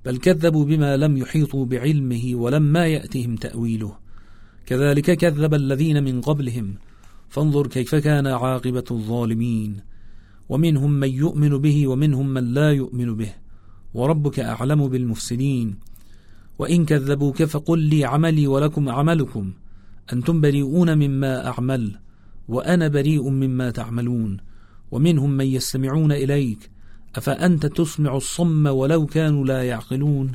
بل 0.06 0.18
كذبوا 0.18 0.66
بما 0.66 0.98
لم 0.98 1.18
يحيطوا 1.18 1.66
بعلمه 1.66 2.32
ولما 2.36 2.88
يأتهم 2.88 3.36
تأويله. 3.36 3.96
كذلك 4.66 5.18
كذب 5.18 5.54
الذين 5.54 6.04
من 6.04 6.22
قبلهم. 6.22 6.76
فانظر 7.30 7.68
كيف 7.68 7.96
كان 7.96 8.28
عاقبة 8.28 8.84
الظالمين. 8.92 9.82
ومنهم 10.50 10.92
من 10.92 11.10
يؤمن 11.10 11.58
به 11.58 11.88
ومنهم 11.88 12.28
من 12.30 12.54
لا 12.54 12.72
يؤمن 12.72 13.16
به. 13.16 13.34
وربك 13.94 14.40
أعلم 14.40 14.88
بالمفسدين. 14.88 15.76
وإن 16.60 16.86
كذبوك 16.86 17.44
فقل 17.44 17.80
لي 17.80 18.06
عملي 18.06 18.48
ولكم 18.48 18.90
عملكم. 18.90 19.52
أنتم 20.14 20.42
بريئون 20.42 20.98
مما 20.98 21.48
أعمل 21.48 21.96
وأنا 22.48 22.88
بريء 22.88 23.30
مما 23.30 23.72
تعملون 23.72 24.38
ومنهم 24.92 25.30
من 25.32 25.46
يستمعون 25.46 26.12
إليك 26.12 26.70
أفأنت 27.16 27.66
تسمع 27.66 28.16
الصم 28.16 28.68
ولو 28.68 29.06
كانوا 29.06 29.46
لا 29.46 29.64
يعقلون؟ 29.64 30.32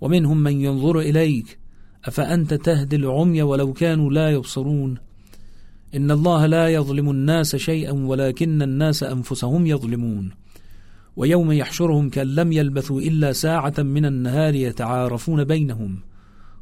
ومنهم 0.00 0.42
من 0.42 0.60
ينظر 0.60 1.00
إليك 1.00 1.58
أفأنت 2.04 2.54
تهدي 2.54 2.96
العمي 2.96 3.42
ولو 3.42 3.72
كانوا 3.72 4.10
لا 4.10 4.30
يبصرون؟ 4.30 4.98
إن 5.94 6.10
الله 6.10 6.46
لا 6.46 6.68
يظلم 6.68 7.10
الناس 7.10 7.56
شيئا 7.56 7.92
ولكن 7.92 8.62
الناس 8.62 9.02
أنفسهم 9.02 9.66
يظلمون. 9.66 10.30
ويوم 11.16 11.52
يحشرهم 11.52 12.10
كأن 12.10 12.26
لم 12.26 12.52
يلبثوا 12.52 13.00
إلا 13.00 13.32
ساعة 13.32 13.74
من 13.78 14.06
النهار 14.06 14.54
يتعارفون 14.54 15.44
بينهم. 15.44 15.98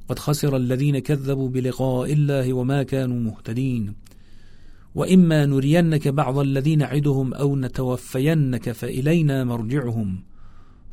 قد 0.08 0.18
خسر 0.18 0.56
الذين 0.56 0.98
كذبوا 0.98 1.48
بلقاء 1.48 2.12
الله 2.12 2.52
وما 2.52 2.82
كانوا 2.82 3.20
مهتدين. 3.20 3.94
وإما 4.94 5.46
نرينك 5.46 6.08
بعض 6.08 6.38
الذين 6.38 6.78
نعدهم 6.78 7.34
أو 7.34 7.56
نتوفينك 7.56 8.72
فإلينا 8.72 9.44
مرجعهم. 9.44 10.22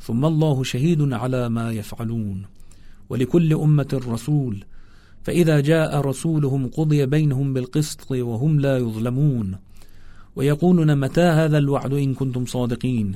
ثم 0.00 0.24
الله 0.24 0.62
شهيد 0.62 1.12
على 1.12 1.48
ما 1.48 1.72
يفعلون. 1.72 2.42
ولكل 3.10 3.54
أمة 3.54 4.00
رسول. 4.08 4.64
فإذا 5.22 5.60
جاء 5.60 6.00
رسولهم 6.00 6.66
قضي 6.66 7.06
بينهم 7.06 7.54
بالقسط 7.54 8.12
وهم 8.12 8.60
لا 8.60 8.78
يظلمون. 8.78 9.56
ويقولون 10.36 10.98
متى 10.98 11.20
هذا 11.20 11.58
الوعد 11.58 11.92
إن 11.92 12.14
كنتم 12.14 12.46
صادقين؟ 12.46 13.14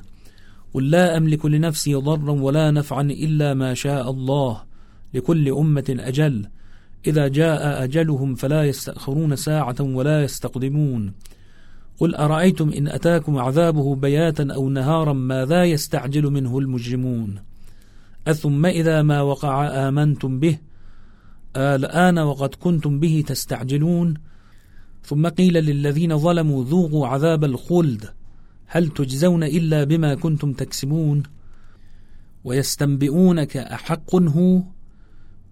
قل 0.75 0.91
لا 0.91 1.17
أملك 1.17 1.47
لنفسي 1.47 1.95
ضرا 1.95 2.31
ولا 2.31 2.71
نفعا 2.71 3.03
إلا 3.03 3.55
ما 3.55 3.75
شاء 3.75 4.11
الله. 4.11 4.74
لكل 5.15 5.49
أمة 5.49 5.97
أجل. 5.99 6.47
إذا 7.07 7.29
جاء 7.29 7.85
أجلهم 7.85 8.35
فلا 8.35 8.65
يستأخرون 8.65 9.37
ساعة 9.37 9.77
ولا 9.81 10.23
يستقدمون. 10.23 11.13
قل 11.99 12.15
أرأيتم 12.15 12.71
إن 12.71 12.89
أتاكم 12.89 13.39
عذابه 13.39 13.95
بياتا 13.95 14.49
أو 14.55 14.69
نهارا 14.69 15.13
ماذا 15.13 15.65
يستعجل 15.65 16.31
منه 16.31 16.59
المجرمون؟ 16.59 17.35
أثم 18.27 18.67
إذا 18.67 19.03
ما 19.03 19.21
وقع 19.21 19.67
آمنتم 19.89 20.41
به؟ 20.41 20.59
الآن 21.57 22.19
وقد 22.19 22.55
كنتم 22.55 23.01
به 23.01 23.25
تستعجلون؟ 23.27 24.15
ثم 25.05 25.29
قيل 25.29 25.55
للذين 25.55 26.19
ظلموا 26.19 26.65
ذوقوا 26.65 27.07
عذاب 27.07 27.45
الخلد. 27.45 28.05
هل 28.67 28.89
تجزون 28.89 29.45
إلا 29.45 29.85
بما 29.85 30.15
كنتم 30.15 30.53
تكسبون؟ 30.53 31.23
ويستنبئونك 32.45 33.57
أحق 33.57 34.17
هو؟ 34.17 34.63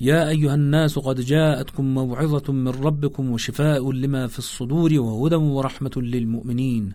يا 0.00 0.28
أيها 0.28 0.54
الناس 0.54 0.98
قد 0.98 1.20
جاءتكم 1.20 1.94
موعظة 1.94 2.52
من 2.52 2.68
ربكم 2.68 3.30
وشفاء 3.30 3.92
لما 3.92 4.26
في 4.26 4.38
الصدور 4.38 5.00
وهدى 5.00 5.34
ورحمة 5.34 5.90
للمؤمنين. 5.96 6.92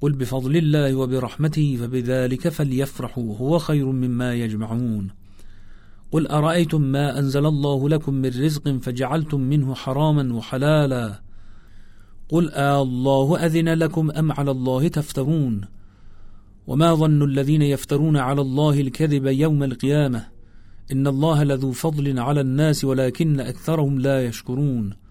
قل 0.00 0.12
بفضل 0.12 0.56
الله 0.56 0.94
وبرحمته 0.94 1.76
فبذلك 1.80 2.48
فليفرحوا 2.48 3.36
هو 3.36 3.58
خير 3.58 3.86
مما 3.86 4.34
يجمعون. 4.34 5.10
قل 6.12 6.26
أرأيتم 6.26 6.82
ما 6.82 7.18
أنزل 7.18 7.46
الله 7.46 7.88
لكم 7.88 8.14
من 8.14 8.28
رزق 8.28 8.68
فجعلتم 8.68 9.40
منه 9.40 9.74
حراما 9.74 10.34
وحلالا؟ 10.34 11.22
قل 12.28 12.50
آه 12.50 12.82
الله 12.82 13.46
أذن 13.46 13.68
لكم 13.68 14.10
أم 14.10 14.32
على 14.32 14.50
الله 14.50 14.88
تفترون؟ 14.88 15.60
وما 16.66 16.94
ظن 16.94 17.22
الذين 17.22 17.62
يفترون 17.62 18.16
على 18.16 18.40
الله 18.40 18.80
الكذب 18.80 19.26
يوم 19.26 19.62
القيامة؟ 19.62 20.41
إن 20.92 21.06
الله 21.06 21.42
لذو 21.42 21.72
فضل 21.72 22.18
على 22.18 22.40
الناس 22.40 22.84
ولكن 22.84 23.40
أكثرهم 23.40 23.98
لا 23.98 24.24
يشكرون. 24.24 25.02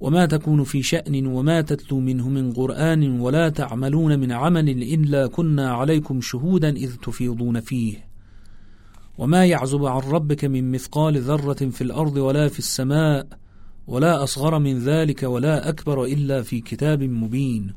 وما 0.00 0.26
تكون 0.26 0.64
في 0.64 0.82
شأن 0.82 1.26
وما 1.26 1.60
تتلو 1.60 2.00
منه 2.00 2.28
من 2.28 2.52
قرآن 2.52 3.20
ولا 3.20 3.48
تعملون 3.48 4.18
من 4.18 4.32
عمل 4.32 4.68
إلا 4.68 5.26
كنا 5.26 5.72
عليكم 5.72 6.20
شهودا 6.20 6.68
إذ 6.68 6.96
تفيضون 6.96 7.60
فيه. 7.60 8.08
وما 9.18 9.44
يعزب 9.44 9.84
عن 9.84 10.00
ربك 10.00 10.44
من 10.44 10.72
مثقال 10.72 11.20
ذرة 11.20 11.52
في 11.52 11.80
الأرض 11.80 12.16
ولا 12.16 12.48
في 12.48 12.58
السماء 12.58 13.26
ولا 13.86 14.22
أصغر 14.22 14.58
من 14.58 14.78
ذلك 14.78 15.22
ولا 15.22 15.68
أكبر 15.68 16.04
إلا 16.04 16.42
في 16.42 16.60
كتاب 16.60 17.02
مبين. 17.02 17.72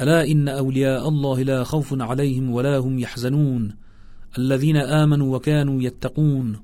ألا 0.00 0.30
إن 0.30 0.48
أولياء 0.48 1.08
الله 1.08 1.42
لا 1.42 1.64
خوف 1.64 2.02
عليهم 2.02 2.50
ولا 2.50 2.78
هم 2.78 2.98
يحزنون. 2.98 3.76
الذين 4.38 4.76
آمنوا 4.76 5.36
وكانوا 5.36 5.82
يتقون. 5.82 6.56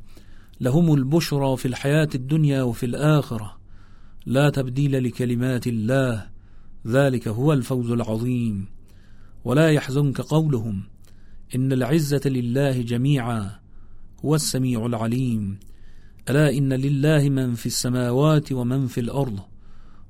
لهم 0.60 0.94
البشرى 0.94 1.56
في 1.56 1.68
الحياة 1.68 2.08
الدنيا 2.14 2.62
وفي 2.62 2.86
الآخرة. 2.86 3.56
لا 4.26 4.50
تبديل 4.50 5.04
لكلمات 5.04 5.66
الله. 5.66 6.26
ذلك 6.86 7.28
هو 7.28 7.52
الفوز 7.52 7.90
العظيم. 7.90 8.66
ولا 9.44 9.70
يحزنك 9.70 10.20
قولهم. 10.20 10.82
إن 11.54 11.72
العزة 11.72 12.20
لله 12.26 12.82
جميعا. 12.82 13.50
هو 14.24 14.34
السميع 14.34 14.86
العليم. 14.86 15.58
ألا 16.30 16.50
إن 16.50 16.72
لله 16.72 17.28
من 17.28 17.54
في 17.54 17.66
السماوات 17.66 18.52
ومن 18.52 18.86
في 18.86 19.00
الأرض. 19.00 19.40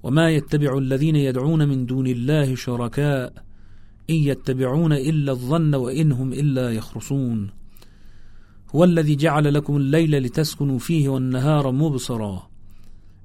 وما 0.02 0.30
يتبع 0.30 0.78
الذين 0.78 1.16
يدعون 1.16 1.68
من 1.68 1.86
دون 1.86 2.06
الله 2.06 2.54
شركاء. 2.54 3.45
إن 4.10 4.14
يتبعون 4.14 4.92
إلا 4.92 5.32
الظن 5.32 5.74
وإنهم 5.74 6.32
إلا 6.32 6.70
يخرصون. 6.70 7.50
هو 8.74 8.84
الذي 8.84 9.16
جعل 9.16 9.54
لكم 9.54 9.76
الليل 9.76 10.18
لتسكنوا 10.18 10.78
فيه 10.78 11.08
والنهار 11.08 11.70
مبصرا. 11.72 12.50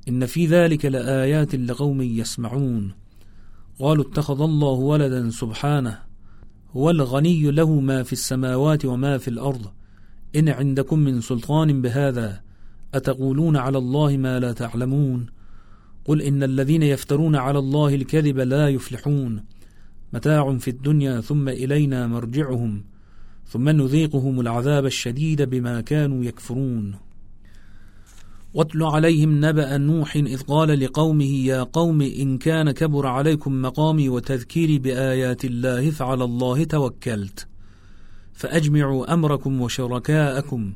إن 0.08 0.26
في 0.26 0.46
ذلك 0.46 0.86
لآيات 0.86 1.56
لقوم 1.56 2.02
يسمعون. 2.02 2.94
قالوا 3.80 4.06
اتخذ 4.06 4.42
الله 4.42 4.72
ولدا 4.72 5.30
سبحانه. 5.30 6.00
هو 6.72 6.90
الغني 6.90 7.52
له 7.52 7.80
ما 7.80 8.04
في 8.04 8.14
السماوات 8.14 8.86
وما 8.86 9.18
في 9.18 9.28
الأرض. 9.28 9.72
إن 10.36 10.50
عندكم 10.50 11.00
من 11.00 11.22
سلطان 11.22 11.82
بهذا 11.82 12.42
أتقولون 12.94 13.58
على 13.58 13.78
الله 13.78 14.18
ما 14.18 14.40
لا 14.40 14.52
تعلمون؟ 14.52 15.26
قل 16.06 16.22
إن 16.22 16.44
الذين 16.44 16.84
يفترون 16.84 17.36
على 17.36 17.60
الله 17.60 17.96
الكذب 17.96 18.40
لا 18.40 18.70
يفلحون. 18.70 19.44
متاع 20.14 20.58
في 20.58 20.68
الدنيا 20.68 21.22
ثم 21.22 21.50
إلينا 21.50 22.08
مرجعهم 22.08 22.84
ثم 23.48 23.70
نذيقهم 23.70 24.40
العذاب 24.40 24.86
الشديد 24.86 25.42
بما 25.42 25.82
كانوا 25.82 26.24
يكفرون. 26.24 26.96
واتل 28.54 28.84
عليهم 28.84 29.46
نبأ 29.46 29.78
نوح 29.78 30.16
إذ 30.16 30.42
قال 30.42 30.80
لقومه 30.80 31.46
يا 31.46 31.64
قوم 31.64 32.02
إن 32.02 32.38
كان 32.38 32.72
كبر 32.72 33.08
عليكم 33.08 33.62
مقامي 33.62 34.10
وتذكيري 34.10 34.80
بآيات 34.80 35.46
الله 35.46 35.92
فعلى 35.92 36.24
الله 36.24 36.64
توكلت 36.64 37.48
فأجمعوا 38.34 39.14
أمركم 39.14 39.62
وشركاءكم 39.62 40.74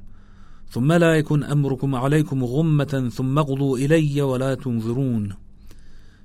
ثم 0.70 0.94
لا 0.94 1.16
يكن 1.16 1.44
أمركم 1.44 1.96
عليكم 1.96 2.44
غمة 2.44 3.10
ثم 3.14 3.40
اقضوا 3.40 3.78
إلي 3.78 4.22
ولا 4.22 4.56
تنظرون 4.56 5.34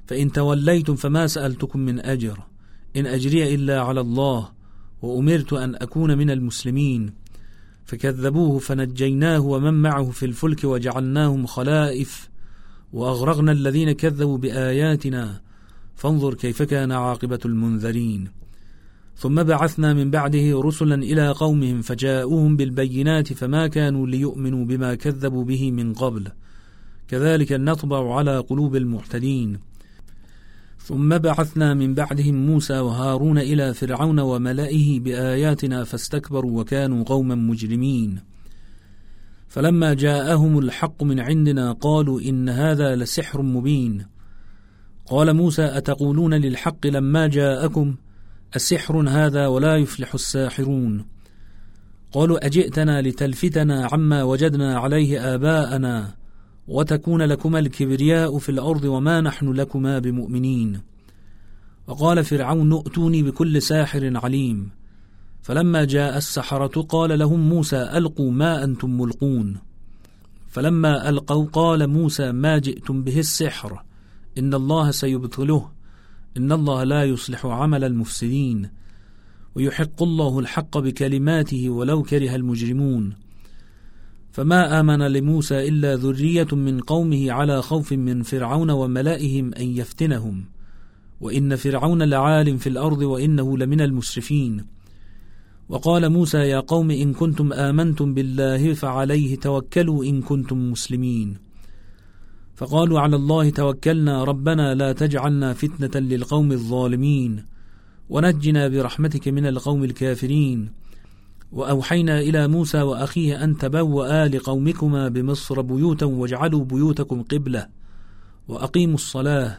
فإن 0.07 0.33
توليتم 0.33 0.95
فما 0.95 1.27
سألتكم 1.27 1.81
من 1.81 2.01
أجر. 2.01 2.50
إن 2.97 3.07
أجري 3.07 3.55
إلا 3.55 3.81
على 3.81 4.01
الله 4.01 4.49
وأمرت 5.03 5.53
أن 5.53 5.75
أكون 5.75 6.19
من 6.19 6.31
المسلمين. 6.31 7.13
فكذبوه 7.85 8.59
فنجيناه 8.59 9.41
ومن 9.41 9.75
معه 9.75 10.11
في 10.11 10.27
الفلك 10.27 10.65
وجعلناهم 10.65 11.47
خلائف 11.47 12.29
وأغرقنا 12.93 13.53
الذين 13.53 13.93
كذبوا 13.93 14.39
بآياتنا. 14.39 15.41
فانظر 15.97 16.35
كيف 16.35 16.63
كان 16.63 16.93
عاقبة 16.93 17.39
المنذرين. 17.45 18.29
ثم 19.17 19.43
بعثنا 19.43 19.95
من 19.95 20.11
بعده 20.11 20.61
رسلا 20.61 20.95
إلى 20.95 21.29
قومهم 21.29 21.83
فجاءوهم 21.83 22.57
بالبينات 22.57 23.33
فما 23.33 23.67
كانوا 23.67 24.07
ليؤمنوا 24.07 24.65
بما 24.65 24.95
كذبوا 24.95 25.45
به 25.45 25.71
من 25.71 25.95
قبل. 25.95 26.29
كذلك 27.09 27.53
نطبع 27.53 28.15
على 28.15 28.39
قلوب 28.39 28.77
المعتدين. 28.77 29.70
ثم 30.83 31.19
بعثنا 31.19 31.75
من 31.75 31.95
بعدهم 31.95 32.47
موسى 32.47 32.79
وهارون 32.79 33.39
إلى 33.39 33.75
فرعون 33.75 34.21
وملئه 34.21 35.01
بآياتنا 35.01 35.85
فاستكبروا 35.85 36.61
وكانوا 36.61 37.05
قوما 37.05 37.35
مجرمين. 37.35 38.21
فلما 39.49 39.95
جاءهم 39.95 40.59
الحق 40.59 41.03
من 41.03 41.21
عندنا 41.21 41.73
قالوا 41.73 42.21
إن 42.21 42.49
هذا 42.49 42.97
لسحر 42.97 43.43
مبين. 43.43 44.07
قال 45.07 45.35
موسى 45.35 45.65
أتقولون 45.65 46.35
للحق 46.35 46.87
لما 46.87 47.27
جاءكم 47.27 47.95
ۖ 47.95 48.57
أسحر 48.57 49.09
هذا 49.09 49.47
ولا 49.47 49.77
يفلح 49.77 50.15
الساحرون. 50.15 51.07
قالوا 52.13 52.47
أجئتنا 52.47 53.03
لتلفتنا 53.03 53.89
عما 53.93 54.23
وجدنا 54.23 54.79
عليه 54.79 55.35
آباءنا 55.35 56.20
وتكون 56.71 57.23
لكما 57.23 57.59
الكبرياء 57.59 58.39
في 58.39 58.49
الأرض 58.49 58.85
وما 58.85 59.21
نحن 59.21 59.53
لكما 59.53 59.99
بمؤمنين. 59.99 60.81
وقال 61.87 62.25
فرعون 62.25 62.73
ائتوني 62.73 63.23
بكل 63.23 63.63
ساحر 63.63 64.17
عليم. 64.17 64.71
فلما 65.43 65.85
جاء 65.85 66.17
السحرة 66.17 66.83
قال 66.83 67.19
لهم 67.19 67.49
موسى 67.49 67.77
ألقوا 67.77 68.31
ما 68.31 68.65
أنتم 68.65 69.01
ملقون. 69.01 69.57
فلما 70.49 71.09
ألقوا 71.09 71.47
قال 71.47 71.87
موسى 71.87 72.33
ما 72.33 72.59
جئتم 72.59 73.05
به 73.05 73.19
السحر. 73.19 73.83
إن 74.39 74.55
الله 74.55 74.91
سيبطله. 74.91 75.69
إن 76.37 76.53
الله 76.53 76.85
لا 76.85 77.05
يصلح 77.05 77.47
عمل 77.47 77.85
المفسدين. 77.85 78.69
ويحق 79.55 80.03
الله 80.03 80.39
الحق 80.39 80.79
بكلماته 80.79 81.71
ولو 81.71 82.03
كره 82.03 82.37
المجرمون. 82.37 83.30
فما 84.33 84.81
آمن 84.81 84.99
لموسى 84.99 85.69
إلا 85.69 85.97
ذرية 85.97 86.47
من 86.53 86.81
قومه 86.81 87.33
على 87.33 87.63
خوف 87.63 87.93
من 87.93 88.23
فرعون 88.23 88.71
وملائهم 88.71 89.55
أن 89.55 89.77
يفتنهم. 89.77 90.45
وإن 91.21 91.57
فرعون 91.57 92.03
لعال 92.03 92.59
في 92.59 92.69
الأرض 92.69 93.03
وإنه 93.03 93.59
لمن 93.59 93.81
المسرفين. 93.81 94.65
وقال 95.69 96.11
موسى 96.11 96.39
يا 96.39 96.61
قوم 96.61 96.91
إن 96.91 97.13
كنتم 97.13 97.53
آمنتم 97.53 98.15
بالله 98.15 98.75
فعليه 98.75 99.37
توكلوا 99.37 100.05
إن 100.05 100.23
كنتم 100.23 100.71
مسلمين. 100.71 101.37
فقالوا 102.57 103.01
على 103.01 103.17
الله 103.17 103.51
توكلنا 103.51 104.25
ربنا 104.25 104.75
لا 104.75 104.93
تجعلنا 104.93 105.55
فتنة 105.55 106.01
للقوم 106.01 106.53
الظالمين. 106.53 107.45
ونجنا 108.11 108.69
برحمتك 108.69 109.29
من 109.29 109.47
القوم 109.47 109.85
الكافرين. 109.85 110.69
وأوحينا 111.53 112.21
إلى 112.21 112.49
موسى 112.49 112.83
وأخيه 112.83 113.45
أن 113.45 113.57
تبوأ 113.57 114.29
لقومكما 114.29 115.09
بمصر 115.09 115.61
بيوتا 115.61 116.07
واجعلوا 116.07 116.65
بيوتكم 116.65 117.23
قبلة 117.23 117.67
وأقيموا 118.49 118.95
الصلاة 118.95 119.59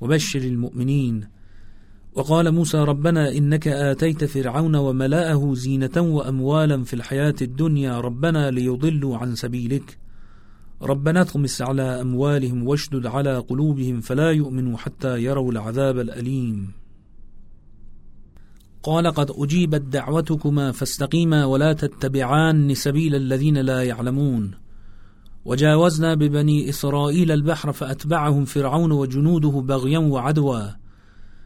وبشر 0.00 0.40
المؤمنين. 0.40 1.24
وقال 2.14 2.52
موسى 2.52 2.78
ربنا 2.78 3.32
إنك 3.32 3.68
آتيت 3.68 4.24
فرعون 4.24 4.76
وملأه 4.76 5.54
زينة 5.54 5.96
وأموالا 5.96 6.84
في 6.84 6.94
الحياة 6.94 7.34
الدنيا 7.42 8.00
ربنا 8.00 8.50
ليضلوا 8.50 9.16
عن 9.16 9.34
سبيلك. 9.34 9.98
ربنا 10.82 11.20
اطمس 11.20 11.62
على 11.62 12.00
أموالهم 12.00 12.66
واشدد 12.66 13.06
على 13.06 13.38
قلوبهم 13.38 14.00
فلا 14.00 14.30
يؤمنوا 14.30 14.76
حتى 14.76 15.22
يروا 15.22 15.52
العذاب 15.52 15.98
الأليم. 15.98 16.85
قال 18.86 19.06
قد 19.06 19.30
أجيبت 19.30 19.80
دعوتكما 19.80 20.72
فاستقيما 20.72 21.44
ولا 21.44 21.72
تتبعان 21.72 22.74
سبيل 22.74 23.14
الذين 23.14 23.58
لا 23.58 23.82
يعلمون. 23.82 24.50
وجاوزنا 25.44 26.14
ببني 26.14 26.68
إسرائيل 26.68 27.32
البحر 27.32 27.72
فأتبعهم 27.72 28.44
فرعون 28.44 28.92
وجنوده 28.92 29.48
بغيا 29.48 29.98
وعدوا. 29.98 30.60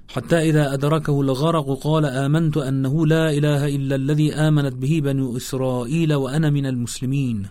حتى 0.08 0.36
إذا 0.50 0.74
أدركه 0.74 1.20
الغرق 1.20 1.78
قال 1.82 2.04
آمنت 2.04 2.56
أنه 2.56 3.06
لا 3.06 3.30
إله 3.30 3.76
إلا 3.76 3.96
الذي 3.96 4.34
آمنت 4.34 4.74
به 4.74 5.00
بنو 5.04 5.36
إسرائيل 5.36 6.14
وأنا 6.14 6.50
من 6.50 6.66
المسلمين. 6.66 7.46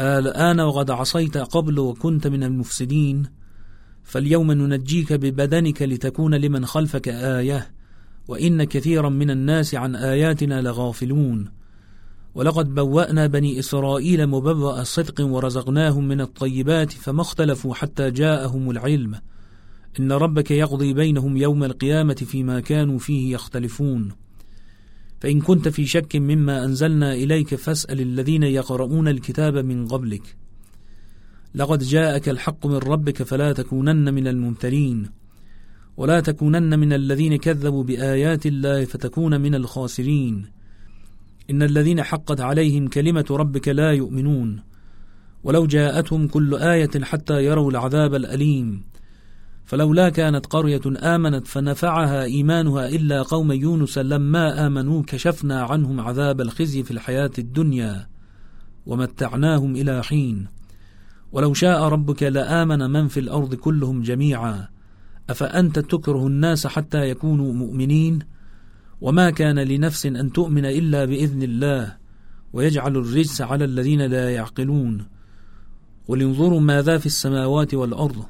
الآن 0.00 0.60
وقد 0.60 0.90
عصيت 0.90 1.38
قبل 1.38 1.78
وكنت 1.78 2.26
من 2.26 2.42
المفسدين. 2.44 3.26
فاليوم 4.04 4.52
ننجيك 4.52 5.12
ببدنك 5.12 5.82
لتكون 5.82 6.34
لمن 6.34 6.66
خلفك 6.66 7.08
آية. 7.08 7.77
وإن 8.28 8.64
كثيرا 8.64 9.08
من 9.08 9.30
الناس 9.30 9.74
عن 9.74 9.96
آياتنا 9.96 10.62
لغافلون. 10.62 11.50
ولقد 12.34 12.74
بوأنا 12.74 13.26
بني 13.26 13.58
إسرائيل 13.58 14.26
مبوأ 14.26 14.82
صدق 14.82 15.26
ورزقناهم 15.26 16.08
من 16.08 16.20
الطيبات 16.20 16.92
فما 16.92 17.20
اختلفوا 17.20 17.74
حتى 17.74 18.10
جاءهم 18.10 18.70
العلم. 18.70 19.14
إن 20.00 20.12
ربك 20.12 20.50
يقضي 20.50 20.92
بينهم 20.92 21.36
يوم 21.36 21.64
القيامة 21.64 22.14
فيما 22.14 22.60
كانوا 22.60 22.98
فيه 22.98 23.34
يختلفون. 23.34 24.12
فإن 25.20 25.40
كنت 25.40 25.68
في 25.68 25.86
شك 25.86 26.16
مما 26.16 26.64
أنزلنا 26.64 27.14
إليك 27.14 27.54
فاسأل 27.54 28.00
الذين 28.00 28.42
يقرؤون 28.42 29.08
الكتاب 29.08 29.56
من 29.56 29.88
قبلك. 29.88 30.36
لقد 31.54 31.78
جاءك 31.82 32.28
الحق 32.28 32.66
من 32.66 32.76
ربك 32.76 33.22
فلا 33.22 33.52
تكونن 33.52 34.14
من 34.14 34.28
الممترين. 34.28 35.17
ولا 35.98 36.20
تكونن 36.20 36.78
من 36.78 36.92
الذين 36.92 37.36
كذبوا 37.36 37.84
بآيات 37.84 38.46
الله 38.46 38.84
فتكون 38.84 39.40
من 39.40 39.54
الخاسرين. 39.54 40.46
إن 41.50 41.62
الذين 41.62 42.02
حقت 42.02 42.40
عليهم 42.40 42.88
كلمة 42.88 43.24
ربك 43.30 43.68
لا 43.68 43.92
يؤمنون. 43.92 44.62
ولو 45.44 45.66
جاءتهم 45.66 46.28
كل 46.28 46.54
آية 46.54 46.90
حتى 47.02 47.44
يروا 47.44 47.70
العذاب 47.70 48.14
الأليم. 48.14 48.82
فلولا 49.64 50.08
كانت 50.08 50.46
قرية 50.46 50.80
آمنت 50.86 51.46
فنفعها 51.46 52.22
إيمانها 52.22 52.88
إلا 52.88 53.22
قوم 53.22 53.52
يونس 53.52 53.98
لما 53.98 54.66
آمنوا 54.66 55.02
كشفنا 55.06 55.62
عنهم 55.62 56.00
عذاب 56.00 56.40
الخزي 56.40 56.82
في 56.82 56.90
الحياة 56.90 57.32
الدنيا 57.38 58.06
ومتعناهم 58.86 59.76
إلى 59.76 60.02
حين. 60.04 60.46
ولو 61.32 61.54
شاء 61.54 61.82
ربك 61.82 62.22
لآمن 62.22 62.90
من 62.90 63.08
في 63.08 63.20
الأرض 63.20 63.54
كلهم 63.54 64.02
جميعا. 64.02 64.77
أفأنت 65.30 65.78
تكره 65.78 66.26
الناس 66.26 66.66
حتى 66.66 67.10
يكونوا 67.10 67.52
مؤمنين؟ 67.52 68.18
وما 69.00 69.30
كان 69.30 69.58
لنفس 69.58 70.06
أن 70.06 70.32
تؤمن 70.32 70.64
إلا 70.64 71.04
بإذن 71.04 71.42
الله 71.42 71.96
ويجعل 72.52 72.96
الرجس 72.96 73.40
على 73.40 73.64
الذين 73.64 74.02
لا 74.02 74.30
يعقلون. 74.30 75.06
قل 76.08 76.22
انظروا 76.22 76.60
ماذا 76.60 76.98
في 76.98 77.06
السماوات 77.06 77.74
والأرض 77.74 78.24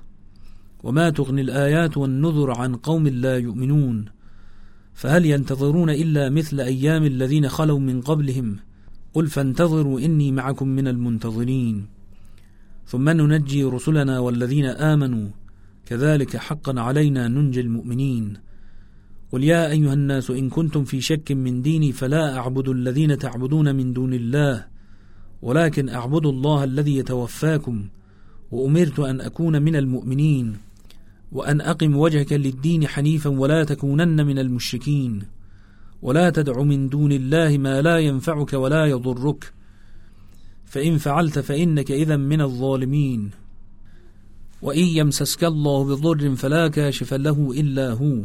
وما 0.83 1.11
تغني 1.11 1.41
الآيات 1.41 1.97
والنذر 1.97 2.51
عن 2.51 2.75
قوم 2.77 3.09
لا 3.09 3.39
يؤمنون. 3.39 4.05
فهل 4.95 5.27
ينتظرون 5.27 5.91
إلا 5.91 6.31
مثل 6.31 6.61
أيام 6.61 7.05
الذين 7.05 7.49
خلوا 7.49 7.79
من 7.79 8.01
قبلهم؟ 8.01 8.57
قل 9.15 9.27
فانتظروا 9.27 10.01
إني 10.01 10.33
معكم 10.33 10.69
من 10.69 10.89
المنتظرين. 10.89 11.87
ثم 12.87 13.09
ننجي 13.09 13.65
رسلنا 13.65 14.19
والذين 14.19 14.65
آمنوا 14.65 15.29
كذلك 15.88 16.37
حقا 16.37 16.81
علينا 16.81 17.29
ننجي 17.29 17.61
المؤمنين. 17.61 18.37
قل 19.33 19.44
يا 19.44 19.70
أيها 19.70 19.92
الناس 19.92 20.31
إن 20.31 20.48
كنتم 20.48 20.85
في 20.85 21.01
شك 21.01 21.33
من 21.33 21.62
ديني 21.62 21.92
فلا 21.92 22.38
أعبد 22.38 22.68
الذين 22.68 23.18
تعبدون 23.18 23.74
من 23.74 23.92
دون 23.92 24.14
الله 24.14 24.66
ولكن 25.42 25.88
أعبد 25.88 26.27
الله 26.27 26.64
الذي 26.64 26.96
يتوفاكم 26.96 27.88
وأمرت 28.51 28.98
أن 29.01 29.20
أكون 29.20 29.62
من 29.62 29.77
المؤمنين 29.77 30.57
وأن 31.33 31.61
أقم 31.61 31.96
وجهك 31.96 32.33
للدين 32.33 32.87
حنيفا 32.87 33.31
ولا 33.31 33.64
تكونن 33.64 34.27
من 34.27 34.38
المشركين. 34.38 35.22
ولا 36.03 36.31
تدع 36.31 36.62
من 36.62 36.88
دون 36.88 37.12
الله 37.12 37.59
ما 37.59 37.83
لا 37.83 37.98
ينفعك 37.98 38.53
ولا 38.53 38.87
يضرك 38.87 39.53
فإن 40.64 40.98
فعلت 40.98 41.38
فإنك 41.38 41.90
إذا 41.90 42.16
من 42.16 42.40
الظالمين. 42.40 43.31
وإن 44.62 44.85
يمسسك 44.85 45.44
الله 45.44 45.85
بضر 45.85 46.35
فلا 46.35 46.68
كاشف 46.68 47.14
له 47.14 47.53
إلا 47.53 47.92
هو 47.92 48.25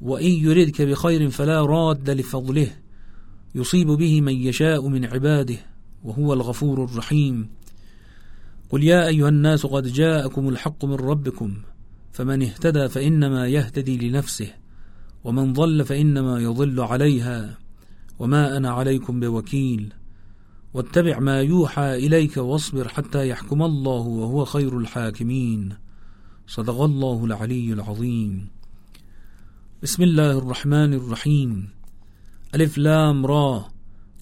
وإن 0.00 0.30
يردك 0.30 0.82
بخير 0.82 1.30
فلا 1.30 1.66
راد 1.66 2.10
لفضله 2.10 2.70
يصيب 3.54 3.86
به 3.86 4.20
من 4.20 4.32
يشاء 4.32 4.88
من 4.88 5.04
عباده 5.04 5.56
وهو 6.04 6.32
الغفور 6.32 6.84
الرحيم. 6.84 7.48
قل 8.70 8.84
يا 8.84 9.06
أيها 9.06 9.28
الناس 9.28 9.66
قد 9.66 9.86
جاءكم 9.86 10.48
الحق 10.48 10.84
من 10.84 10.94
ربكم 10.94 11.56
فمن 12.12 12.42
اهتدى 12.42 12.88
فإنما 12.88 13.48
يهتدي 13.48 14.08
لنفسه 14.08 14.50
ومن 15.24 15.52
ضل 15.52 15.84
فإنما 15.84 16.40
يضل 16.40 16.80
عليها 16.80 17.58
وما 18.18 18.56
أنا 18.56 18.70
عليكم 18.70 19.20
بوكيل. 19.20 19.92
واتبع 20.74 21.18
ما 21.18 21.40
يوحى 21.40 21.94
إليك 21.94 22.36
واصبر 22.36 22.88
حتى 22.88 23.28
يحكم 23.28 23.62
الله 23.62 24.00
وهو 24.00 24.44
خير 24.44 24.78
الحاكمين. 24.78 25.74
صدق 26.46 26.80
الله 26.80 27.24
العلي 27.24 27.72
العظيم. 27.72 28.48
بسم 29.82 30.02
الله 30.02 30.38
الرحمن 30.38 30.94
الرحيم. 30.94 31.68
ألف 32.54 32.78
لام 32.78 33.26
را. 33.26 33.64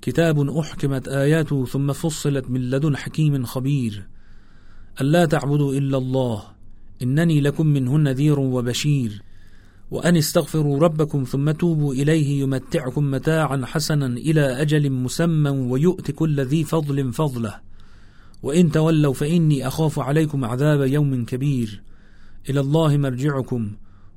كتاب 0.02 0.58
أحكمت 0.58 1.08
آياته 1.08 1.66
ثم 1.66 1.92
فصلت 1.92 2.50
من 2.50 2.70
لدن 2.70 2.96
حكيم 2.96 3.44
خبير. 3.44 4.06
ألا 5.00 5.24
تعبدوا 5.24 5.74
إلا 5.74 5.98
الله. 5.98 6.42
إنني 7.02 7.40
لكم 7.40 7.66
منه 7.66 7.96
نذير 7.96 8.40
وبشير. 8.40 9.22
وأن 9.90 10.16
استغفروا 10.16 10.78
ربكم 10.78 11.24
ثم 11.24 11.50
توبوا 11.50 11.94
إليه 11.94 12.40
يمتعكم 12.40 13.10
متاعا 13.10 13.62
حسنا 13.64 14.06
إلى 14.06 14.62
أجل 14.62 14.90
مسمى 14.90 15.50
ويؤت 15.50 16.10
كل 16.10 16.40
ذي 16.40 16.64
فضل 16.64 17.12
فضله. 17.12 17.54
وإن 18.42 18.70
تولوا 18.70 19.14
فإني 19.14 19.66
أخاف 19.66 19.98
عليكم 19.98 20.44
عذاب 20.44 20.80
يوم 20.80 21.24
كبير. 21.24 21.82
إلى 22.50 22.60
الله 22.60 22.96
مرجعكم 22.96 23.70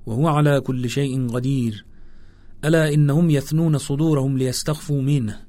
وهو 0.05 0.27
على 0.27 0.61
كل 0.61 0.89
شيء 0.89 1.27
قدير. 1.27 1.85
ألا 2.65 2.93
إنهم 2.93 3.29
يثنون 3.29 3.77
صدورهم 3.77 4.37
ليستخفوا 4.37 5.01
منه. 5.01 5.39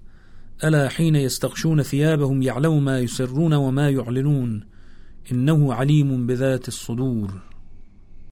ألا 0.64 0.88
حين 0.88 1.16
يستغشون 1.16 1.82
ثيابهم 1.82 2.42
يعلم 2.42 2.84
ما 2.84 2.98
يسرون 2.98 3.54
وما 3.54 3.90
يعلنون. 3.90 4.64
إنه 5.32 5.74
عليم 5.74 6.26
بذات 6.26 6.68
الصدور. 6.68 7.53